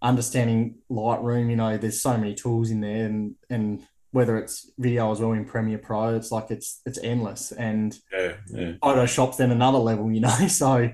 [0.05, 3.83] understanding lightroom you know there's so many tools in there and and
[4.13, 8.35] whether it's video as well in premiere pro it's like it's it's endless and yeah,
[8.49, 8.73] yeah.
[8.83, 10.91] photoshop's then another level you know so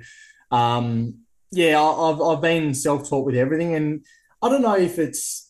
[0.52, 1.14] um
[1.50, 4.06] yeah i've i've been self-taught with everything and
[4.42, 5.48] i don't know if it's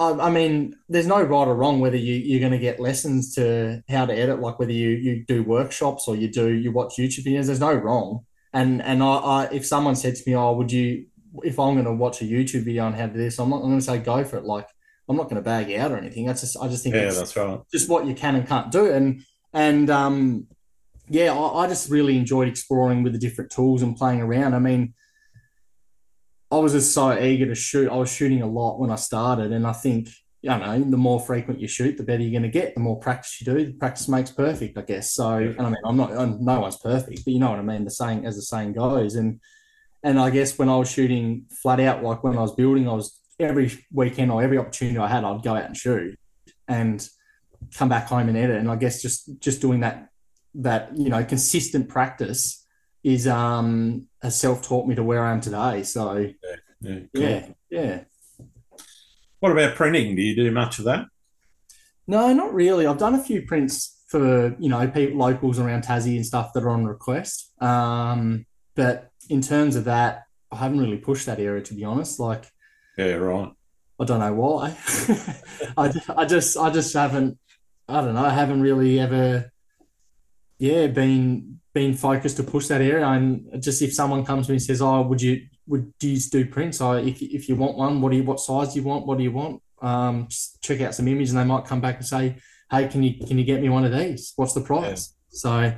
[0.00, 3.82] I mean, there's no right or wrong whether you, you're going to get lessons to
[3.88, 7.26] how to edit, like whether you, you do workshops or you do you watch YouTube
[7.26, 7.46] videos.
[7.46, 8.24] There's no wrong.
[8.52, 11.06] And and I, I if someone said to me, "Oh, would you?"
[11.42, 13.56] If I'm going to watch a YouTube video on how to do this, I'm not.
[13.56, 14.44] I'm going to say go for it.
[14.44, 14.68] Like
[15.08, 16.26] I'm not going to bag out or anything.
[16.26, 17.60] That's just I just think yeah, that's right.
[17.72, 18.90] Just what you can and can't do.
[18.90, 19.22] And
[19.52, 20.46] and um,
[21.08, 24.54] yeah, I, I just really enjoyed exploring with the different tools and playing around.
[24.54, 24.94] I mean
[26.50, 27.90] I was just so eager to shoot.
[27.90, 30.08] I was shooting a lot when I started, and I think
[30.40, 32.74] you know the more frequent you shoot, the better you're going to get.
[32.74, 35.12] The more practice you do, the practice makes perfect, I guess.
[35.12, 37.62] So, and I mean, I'm not, I'm, no one's perfect, but you know what I
[37.62, 37.84] mean.
[37.84, 39.40] The saying, as the saying goes, and
[40.02, 42.92] and I guess when I was shooting flat out, like when I was building, I
[42.92, 46.18] was every weekend or every opportunity I had, I'd go out and shoot,
[46.66, 47.06] and
[47.76, 48.56] come back home and edit.
[48.56, 50.08] And I guess just just doing that
[50.54, 52.64] that you know consistent practice
[53.04, 55.82] is um has self taught me to where I am today.
[55.82, 57.22] So yeah, yeah, cool.
[57.22, 58.00] yeah, yeah.
[59.40, 60.16] What about printing?
[60.16, 61.06] Do you do much of that?
[62.06, 62.86] No, not really.
[62.86, 66.62] I've done a few prints for you know people locals around Tassie and stuff that
[66.62, 67.52] are on request.
[67.62, 72.18] Um, but in terms of that, I haven't really pushed that area to be honest.
[72.18, 72.44] Like,
[72.96, 73.52] yeah, right.
[74.00, 74.76] I don't know why.
[75.76, 77.38] I, I just I just haven't
[77.88, 78.24] I don't know.
[78.24, 79.50] I haven't really ever
[80.58, 83.06] yeah been been focused to push that area.
[83.06, 86.20] And just if someone comes to me and says, "Oh, would you would do you
[86.20, 86.78] do prints?
[86.78, 89.06] So if if you want one, what do you what size do you want?
[89.06, 89.62] What do you want?
[89.80, 92.36] Um, just check out some images, and they might come back and say,
[92.70, 94.32] "Hey, can you can you get me one of these?
[94.36, 95.38] What's the price?" Yeah.
[95.38, 95.74] So,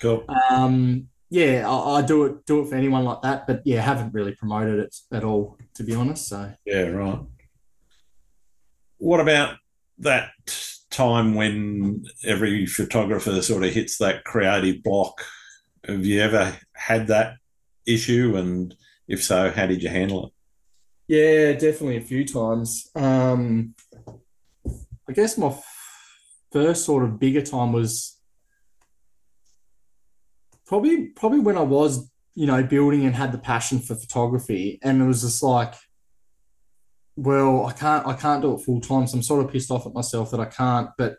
[0.00, 0.24] cool.
[0.50, 4.14] Um, yeah, I, I, do it do it for anyone like that, but yeah, haven't
[4.14, 6.28] really promoted it at all, to be honest.
[6.28, 7.20] So yeah, right.
[8.98, 9.56] What about
[9.98, 10.30] that
[10.90, 15.24] time when every photographer sort of hits that creative block.
[15.86, 17.34] Have you ever had that
[17.86, 18.36] issue?
[18.36, 18.74] And
[19.06, 20.32] if so, how did you handle it?
[21.08, 22.90] Yeah, definitely a few times.
[22.94, 23.74] Um,
[25.08, 25.54] I guess my
[26.52, 28.17] first sort of bigger time was
[30.68, 35.02] probably probably when I was you know building and had the passion for photography, and
[35.02, 35.74] it was just like
[37.18, 39.86] well, I can't I can't do it full time, so I'm sort of pissed off
[39.86, 40.90] at myself that I can't.
[40.96, 41.16] But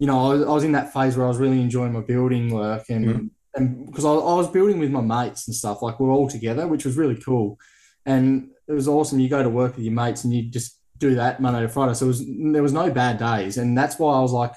[0.00, 2.00] you know, I was, I was in that phase where I was really enjoying my
[2.00, 3.30] building work, and mm.
[3.54, 6.28] and because I, I, was building with my mates and stuff, like we are all
[6.28, 7.56] together, which was really cool,
[8.04, 9.20] and it was awesome.
[9.20, 11.94] You go to work with your mates, and you just do that Monday to Friday.
[11.94, 14.54] So was, there was no bad days, and that's why I was like,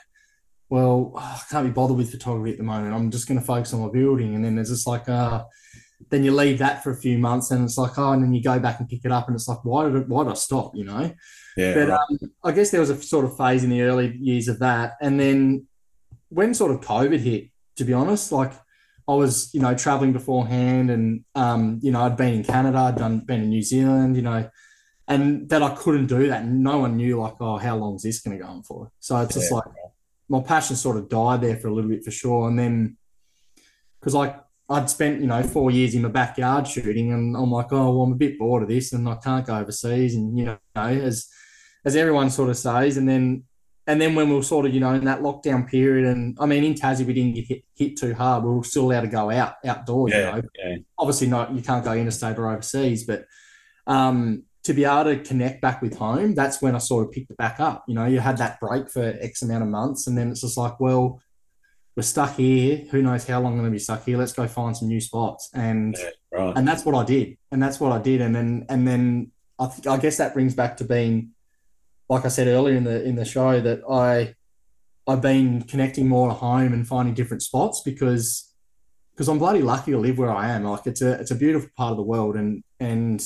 [0.70, 2.94] well, I can't be bothered with photography at the moment.
[2.94, 5.44] I'm just going to focus on my building, and then there's just like, uh,
[6.10, 8.42] then you leave that for a few months and it's like, oh, and then you
[8.42, 10.36] go back and pick it up and it's like, why did it, why did I
[10.36, 10.76] stop?
[10.76, 11.14] You know?
[11.58, 11.74] Yeah.
[11.74, 12.00] But right.
[12.10, 14.94] um, I guess there was a sort of phase in the early years of that.
[15.02, 15.68] And then
[16.30, 18.54] when sort of COVID hit, to be honest, like
[19.08, 22.96] I was, you know, traveling beforehand and, um, you know, I'd been in Canada, I'd
[22.96, 24.50] done, been in New Zealand, you know,
[25.08, 26.44] and that I couldn't do that.
[26.44, 28.92] And no one knew like, oh, how long is this going to go on for?
[29.00, 29.66] So it's just like
[30.30, 32.48] my passion sort of died there for a little bit for sure.
[32.48, 32.98] And then,
[34.00, 37.74] because like I'd spent, you know, four years in my backyard shooting, and I'm like,
[37.74, 40.46] oh, well, I'm a bit bored of this, and I can't go overseas, and you
[40.46, 41.28] know, as
[41.86, 43.44] as everyone sort of says, and then
[43.90, 46.46] and then when we were sort of, you know, in that lockdown period, and I
[46.46, 48.44] mean, in Tassie, we didn't get hit, hit too hard.
[48.44, 50.14] We were still allowed to go out outdoors.
[50.14, 50.76] Yeah, you know, yeah.
[51.00, 51.52] obviously not.
[51.56, 53.26] You can't go interstate or overseas, but
[53.88, 57.32] um, to be able to connect back with home, that's when I sort of picked
[57.32, 57.86] it back up.
[57.88, 60.57] You know, you had that break for X amount of months, and then it's just
[60.57, 61.22] like, well,
[61.95, 62.86] we're stuck here.
[62.91, 64.18] Who knows how long I'm going to be stuck here?
[64.18, 65.49] Let's go find some new spots.
[65.53, 66.57] And Yeah, right.
[66.57, 67.38] and that's what I did.
[67.51, 68.22] And that's what I did.
[68.22, 71.32] And then and then I th- I guess that brings back to being,
[72.07, 74.36] like I said earlier in the in the show, that I
[75.12, 78.53] I've been connecting more to home and finding different spots because
[79.12, 80.64] because I'm bloody lucky to live where I am.
[80.64, 83.22] Like it's a it's a beautiful part of the world and and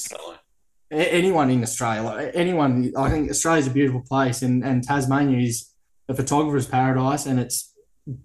[0.94, 5.70] anyone in Australia, like anyone, I think Australia's a beautiful place, and and Tasmania is
[6.10, 7.74] a photographer's paradise, and it's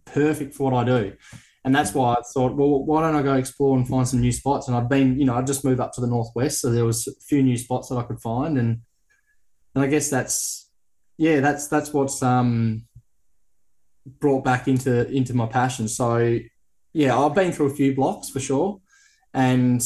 [0.05, 1.12] perfect for what I do.
[1.64, 4.33] And that's why I thought, well, why don't I go explore and find some new
[4.33, 4.69] spots?
[4.69, 7.07] And I've been, you know, I just moved up to the northwest, so there was
[7.07, 8.81] a few new spots that I could find, and
[9.75, 10.71] and I guess that's,
[11.16, 12.85] yeah, that's that's what's um
[14.21, 15.89] brought back into into my passion.
[15.89, 16.39] So
[16.93, 18.81] yeah, I've been through a few blocks for sure,
[19.35, 19.83] and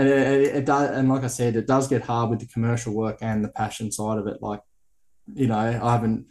[0.00, 2.46] and it, it, it does, and like I said, it does get hard with the
[2.46, 4.40] commercial work and the passion side of it.
[4.40, 4.60] Like,
[5.34, 6.24] you know, I haven't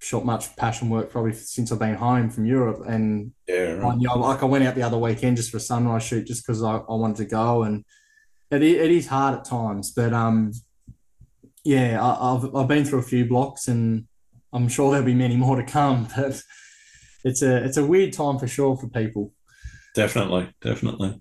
[0.00, 3.98] shot much passion work probably since I've been home from Europe, and Yeah, I, right.
[3.98, 6.46] you know, like I went out the other weekend just for a sunrise shoot, just
[6.46, 7.86] because I, I wanted to go, and
[8.50, 10.52] it, it is hard at times, but um,
[11.64, 14.06] yeah, I, I've I've been through a few blocks, and
[14.52, 16.42] I'm sure there'll be many more to come, but
[17.24, 19.32] it's a it's a weird time for sure for people.
[19.94, 21.18] Definitely, definitely.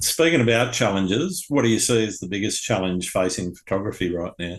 [0.00, 4.58] Speaking about challenges, what do you see as the biggest challenge facing photography right now?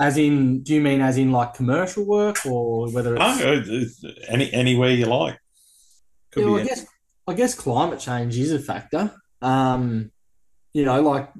[0.00, 4.52] As in, do you mean as in like commercial work, or whether it's uh, any
[4.52, 5.38] anywhere you like.
[6.30, 6.86] Could Yeah, well, I guess
[7.26, 9.12] I guess climate change is a factor.
[9.42, 10.12] Um,
[10.72, 11.30] you know, like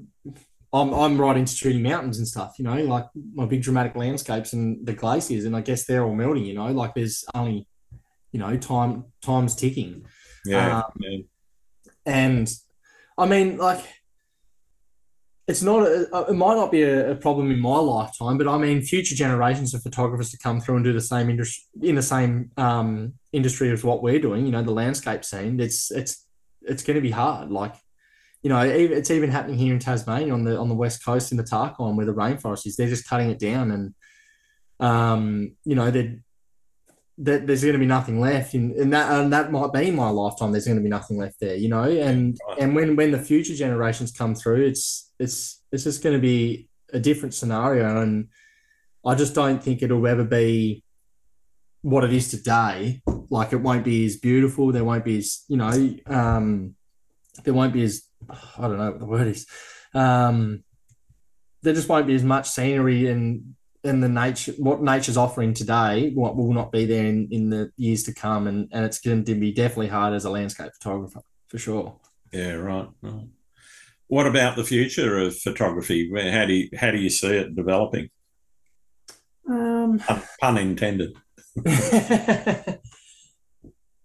[0.73, 2.57] I'm I'm right into shooting mountains and stuff.
[2.59, 6.15] You know, like my big dramatic landscapes and the glaciers, and I guess they're all
[6.15, 6.45] melting.
[6.45, 7.67] You know, like there's only,
[8.33, 10.05] you know, time time's ticking,
[10.45, 11.19] yeah, um, yeah.
[12.05, 12.53] and
[13.19, 13.85] I mean, like.
[15.51, 15.81] It's not.
[15.81, 19.15] A, it might not be a, a problem in my lifetime, but I mean, future
[19.15, 23.15] generations of photographers to come through and do the same industry in the same um,
[23.33, 24.45] industry as what we're doing.
[24.45, 25.59] You know, the landscape scene.
[25.59, 26.27] It's it's
[26.61, 27.51] it's going to be hard.
[27.51, 27.75] Like,
[28.43, 31.39] you know, it's even happening here in Tasmania on the on the west coast in
[31.39, 32.77] the Tarkine where the rainforest is.
[32.77, 33.95] They're just cutting it down, and
[34.81, 36.19] um, you know, they're,
[37.19, 40.09] that there's going to be nothing left, and, and that and that might be my
[40.09, 40.53] lifetime.
[40.53, 42.59] There's going to be nothing left there, you know, and right.
[42.61, 46.69] and when when the future generations come through, it's it's it's just going to be
[46.93, 48.29] a different scenario, and
[49.05, 50.85] I just don't think it'll ever be
[51.83, 53.03] what it is today.
[53.31, 54.71] Like it won't be as beautiful.
[54.71, 56.77] There won't be as you know, um,
[57.45, 59.47] there won't be as I don't know what the word is.
[59.93, 60.63] Um,
[61.63, 66.11] there just won't be as much scenery and and the nature what nature's offering today
[66.15, 69.25] what will not be there in, in the years to come and, and it's going
[69.25, 71.97] to be definitely hard as a landscape photographer for sure
[72.33, 73.29] Yeah, right, right.
[74.09, 76.11] What about the future of photography?
[76.11, 78.11] How do you how do you see it developing?
[79.49, 81.13] um Pun, pun intended.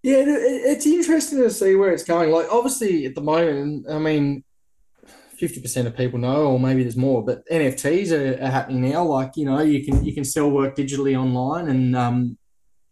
[0.03, 0.27] yeah it,
[0.71, 4.43] it's interesting to see where it's going like obviously at the moment i mean
[5.37, 9.03] 50% of people know or maybe there's more but nfts are, are happening now.
[9.03, 12.37] Like you know you can you can sell work digitally online and um,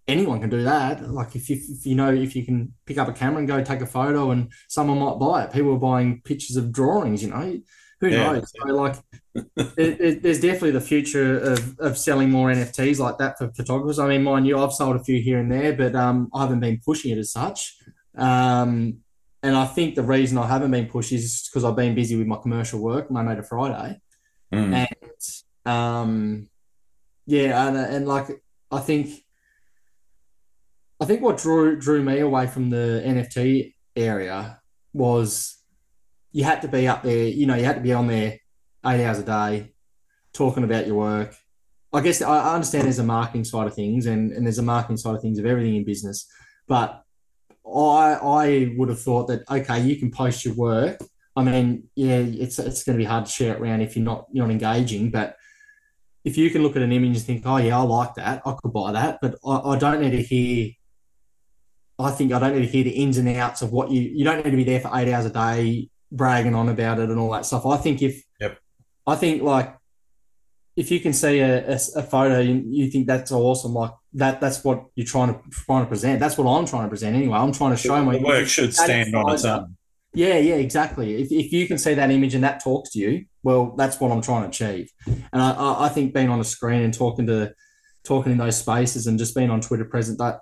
[0.08, 1.10] anyone can do that.
[1.10, 3.64] Like if you, if you know if you can pick up a camera and go
[3.64, 5.54] take a photo and someone might buy it.
[5.54, 7.60] People are buying pictures of drawings you know?
[8.02, 8.34] Who Yeah.
[8.34, 8.52] knows?
[8.52, 8.96] so like
[9.36, 14.00] it, it, there's definitely the future of, of selling more nfts like that for photographers.
[14.00, 16.60] I mean mind you i've sold a few here and there but um, i haven't
[16.62, 17.78] been pushing it as such.
[18.18, 18.98] Um,
[19.44, 22.28] and I think the reason I haven't been pushed is because I've been busy with
[22.28, 24.00] my commercial work Monday to Friday.
[24.54, 24.88] Mm,
[25.66, 26.50] And um,
[27.26, 28.28] yeah, and, and like
[28.70, 29.10] I think
[31.00, 34.60] I think what drew drew me away from the NFT area
[34.94, 35.58] was
[36.32, 38.38] you had to be up there, you know, you had to be on there
[38.86, 39.74] eight hours a day
[40.34, 41.36] talking about your work.
[41.94, 44.98] I guess I understand there's a marketing side of things and, and there's a marketing
[44.98, 46.28] side of things of everything in business,
[46.68, 47.04] but
[47.66, 51.00] I I would have thought that okay, you can post your work.
[51.36, 54.06] I mean, yeah, it's it's going to be hard to share it around if you're
[54.06, 55.12] not you're not engaging.
[55.12, 55.38] But
[56.24, 58.56] if you can look at an image and think, oh yeah, I like that, I
[58.62, 60.72] could buy that, but I, I don't need to hear.
[61.98, 64.02] I think I don't need to hear the ins and outs of what you.
[64.02, 67.10] You don't need to be there for eight hours a day bragging on about it
[67.10, 67.66] and all that stuff.
[67.66, 68.58] I think if, Yep.
[69.08, 69.76] I think like
[70.76, 74.42] if you can see a, a, a photo and you think that's awesome, like that,
[74.42, 76.20] that's what you're trying to trying to present.
[76.20, 77.38] That's what I'm trying to present anyway.
[77.38, 79.76] I'm trying to show my the work should stand on its own.
[80.14, 81.22] yeah, yeah, exactly.
[81.22, 84.12] If, if you can see that image and that talks to you, well, that's what
[84.12, 84.90] I'm trying to achieve.
[85.08, 87.54] And I- I, I think being on a screen and talking to
[88.04, 90.40] talking in those spaces and just being on Twitter present that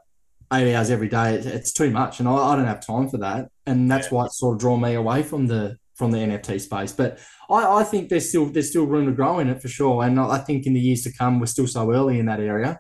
[0.53, 3.17] eight hours every day, it, it's too much, and I, I don't have time for
[3.19, 3.49] that.
[3.67, 4.13] And that's Yeah.
[4.15, 6.93] why it's sort of drawn me away from the from the NFT space.
[6.93, 7.19] But
[7.51, 10.03] I, I think there's still there's still room to grow in it for sure.
[10.03, 12.79] And I think in the years to come, we're still so early in that area.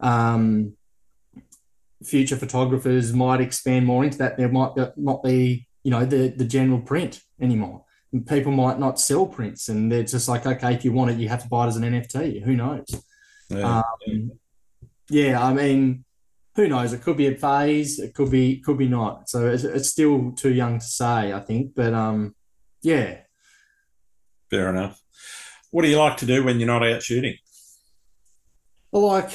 [0.00, 0.76] Um,
[2.02, 4.36] future photographers might expand more into that.
[4.36, 7.84] There might not be, you know, the the general print anymore.
[8.12, 11.18] And people might not sell prints, and they're just like, okay, if you want it,
[11.18, 12.42] you have to buy it as an NFT.
[12.42, 12.86] Who knows?
[13.48, 14.32] Yeah, um,
[15.08, 16.04] yeah I mean,
[16.56, 16.92] who knows?
[16.92, 17.98] It could be a phase.
[17.98, 19.30] It could be could be not.
[19.30, 21.74] So it's, it's still too young to say, I think.
[21.74, 22.34] But um,
[22.82, 23.18] yeah.
[24.50, 25.00] Fair enough.
[25.70, 27.36] What do you like to do when you're not out shooting?
[28.92, 29.30] I like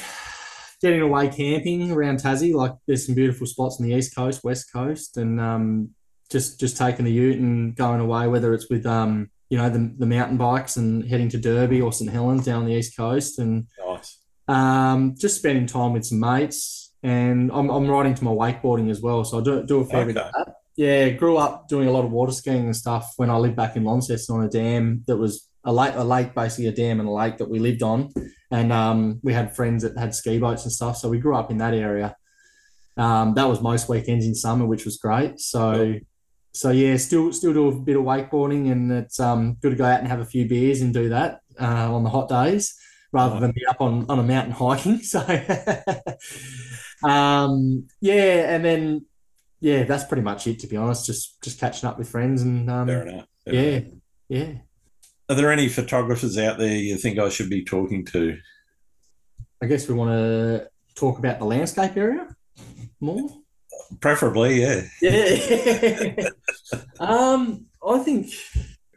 [0.86, 2.54] getting away camping around Tassie.
[2.54, 5.90] Like there's some beautiful spots on the east coast, west coast, and um,
[6.30, 9.92] just just taking the ute and going away, whether it's with um, you know the,
[9.98, 13.66] the mountain bikes and heading to Derby or St Helens down the east coast, and
[13.84, 14.18] nice.
[14.46, 16.94] um, just spending time with some mates.
[17.02, 20.00] And I'm, I'm riding to my wakeboarding as well, so I do, do a fair
[20.00, 20.12] okay.
[20.12, 20.54] bit of that.
[20.76, 23.76] Yeah, grew up doing a lot of water skiing and stuff when I lived back
[23.76, 27.08] in Launceston on a dam that was a lake, a lake, basically a dam and
[27.08, 28.12] a lake that we lived on,
[28.50, 30.96] and um, we had friends that had ski boats and stuff.
[30.96, 32.16] So we grew up in that area.
[32.96, 35.38] Um, that was most weekends in summer, which was great.
[35.40, 35.96] So,
[36.52, 39.84] so yeah, still still do a bit of wakeboarding, and it's um, good to go
[39.84, 42.74] out and have a few beers and do that uh, on the hot days
[43.12, 44.98] rather than be up on, on a mountain hiking.
[44.98, 45.20] So,
[47.02, 49.06] um, yeah, and then
[49.60, 50.58] yeah, that's pretty much it.
[50.60, 53.26] To be honest, just just catching up with friends and um, Fair enough.
[53.44, 53.92] Fair yeah, enough.
[54.28, 54.52] yeah.
[55.28, 58.38] Are there any photographers out there you think I should be talking to?
[59.62, 62.28] I guess we want to talk about the landscape area
[63.00, 63.28] more.
[64.00, 64.82] Preferably, yeah.
[65.00, 66.28] Yeah.
[67.00, 68.32] um, I think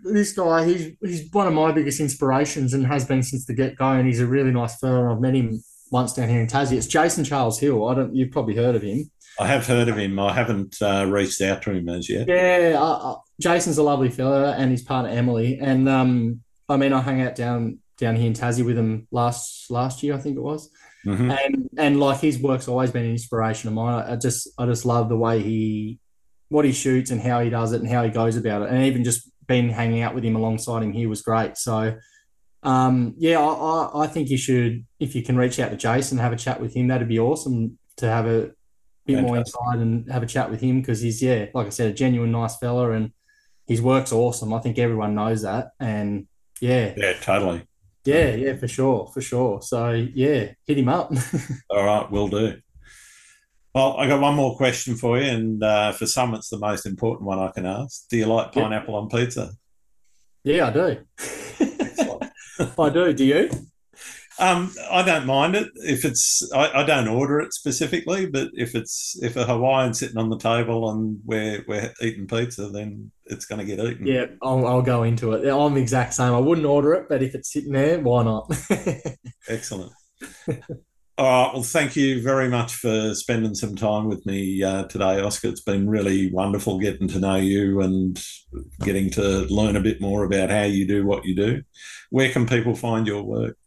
[0.04, 3.76] this guy, he's he's one of my biggest inspirations and has been since the get
[3.76, 3.92] go.
[3.92, 5.12] And he's a really nice fellow.
[5.12, 5.62] I've met him
[5.92, 6.78] once down here in Tassie.
[6.78, 7.88] It's Jason Charles Hill.
[7.88, 8.16] I don't.
[8.16, 9.12] You've probably heard of him.
[9.40, 10.20] I have heard of him.
[10.20, 12.28] I haven't uh, reached out to him as yet.
[12.28, 15.60] Yeah, uh, Jason's a lovely fella, and his partner Emily.
[15.60, 19.70] And um, I mean, I hung out down down here in Tassie with him last
[19.70, 20.70] last year, I think it was.
[21.06, 21.32] Mm-hmm.
[21.32, 24.04] And and like his work's always been an inspiration of mine.
[24.08, 26.00] I just I just love the way he
[26.50, 28.70] what he shoots and how he does it and how he goes about it.
[28.70, 31.58] And even just being hanging out with him alongside him here was great.
[31.58, 31.96] So
[32.64, 36.24] um, yeah, I, I think you should if you can reach out to Jason, and
[36.24, 36.88] have a chat with him.
[36.88, 38.52] That'd be awesome to have a
[39.06, 39.28] bit Fantastic.
[39.28, 41.94] more inside and have a chat with him because he's yeah, like I said, a
[41.94, 43.12] genuine nice fella and
[43.70, 44.54] his work's awesome.
[44.54, 46.28] I think everyone knows that, and
[46.60, 47.64] yeah, yeah, totally.
[48.04, 49.62] Yeah, yeah, for sure, for sure.
[49.62, 51.14] So yeah, hit him up.
[51.70, 52.56] All right, will do.
[53.76, 56.88] Well, I got one more question for you, and uh, for some, it's the most
[56.88, 58.10] important one I can ask.
[58.10, 59.04] Do you like pineapple yep.
[59.04, 59.52] on pizza?
[60.44, 60.98] Yeah, I do.
[62.80, 63.14] I do.
[63.14, 63.50] Do you?
[64.40, 66.50] Um, I don't mind it if it's.
[66.54, 70.38] I, I, don't order it specifically, but if it's if a Hawaiian sitting on the
[70.38, 74.08] table and we're we're eating pizza, then it's going to get eaten.
[74.08, 75.46] Yeah, I'll, I'll go into it.
[75.46, 76.34] I'm the exact same.
[76.34, 78.50] I wouldn't order it, but if it's sitting there, why not?
[79.50, 79.92] Excellent.
[81.20, 81.54] All right.
[81.54, 85.50] Well, thank you very much for spending some time with me uh, today, Oscar.
[85.50, 88.18] It's been really wonderful getting to know you and
[88.86, 91.62] getting to learn a bit more about how you do what you do.
[92.10, 93.58] Where can people find your work?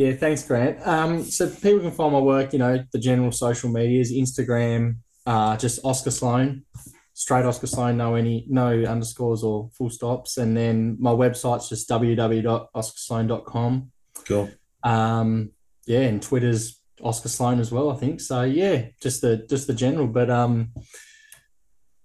[0.00, 0.78] Yeah, thanks, Grant.
[0.86, 4.96] Um, so people can find my work, you know, the general social medias, Instagram,
[5.26, 6.64] uh, just Oscar Sloan,
[7.12, 11.86] straight Oscar Sloan, no any no underscores or full stops, and then my website's just
[11.90, 13.92] www.oscarsloan.com.
[14.26, 14.50] Cool.
[14.84, 15.50] Um,
[15.86, 18.22] yeah, and Twitter's Oscar Sloan as well, I think.
[18.22, 20.72] So yeah, just the just the general, but um.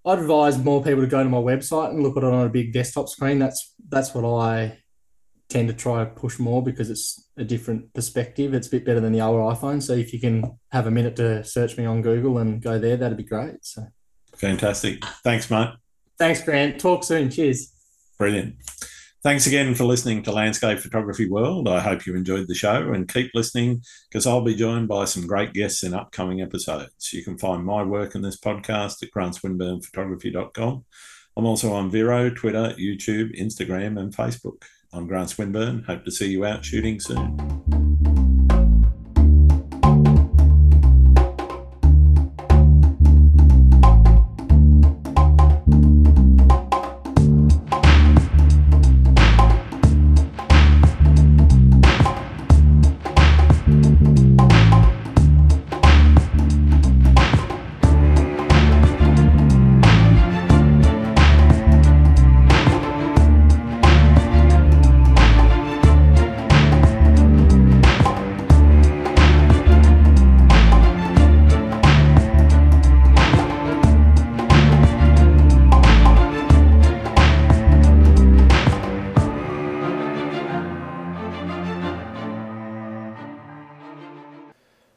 [0.08, 2.50] I'd advise more people to go to my website and look at it on a
[2.50, 3.40] big desktop screen.
[3.40, 4.78] That's that's what I
[5.50, 8.54] tend to try to push more because it's a different perspective.
[8.54, 9.82] It's a bit better than the older iPhone.
[9.82, 12.98] So if you can have a minute to search me on Google and go there,
[12.98, 13.64] that'd be great.
[13.64, 13.88] So
[14.36, 15.04] fantastic.
[15.24, 15.70] Thanks, mate.
[16.18, 16.80] Thanks, Grant.
[16.80, 17.30] Talk soon.
[17.30, 17.74] Cheers.
[18.18, 18.56] Brilliant.
[19.26, 21.68] Thanks again for listening to Landscape Photography World.
[21.68, 25.26] I hope you enjoyed the show and keep listening because I'll be joined by some
[25.26, 27.12] great guests in upcoming episodes.
[27.12, 30.86] You can find my work in this podcast at grantswinburnphotography.com.
[31.36, 34.62] I'm also on Vero, Twitter, YouTube, Instagram, and Facebook.
[34.96, 35.84] I'm Grant Swinburne.
[35.88, 37.75] Hope to see you out shooting soon.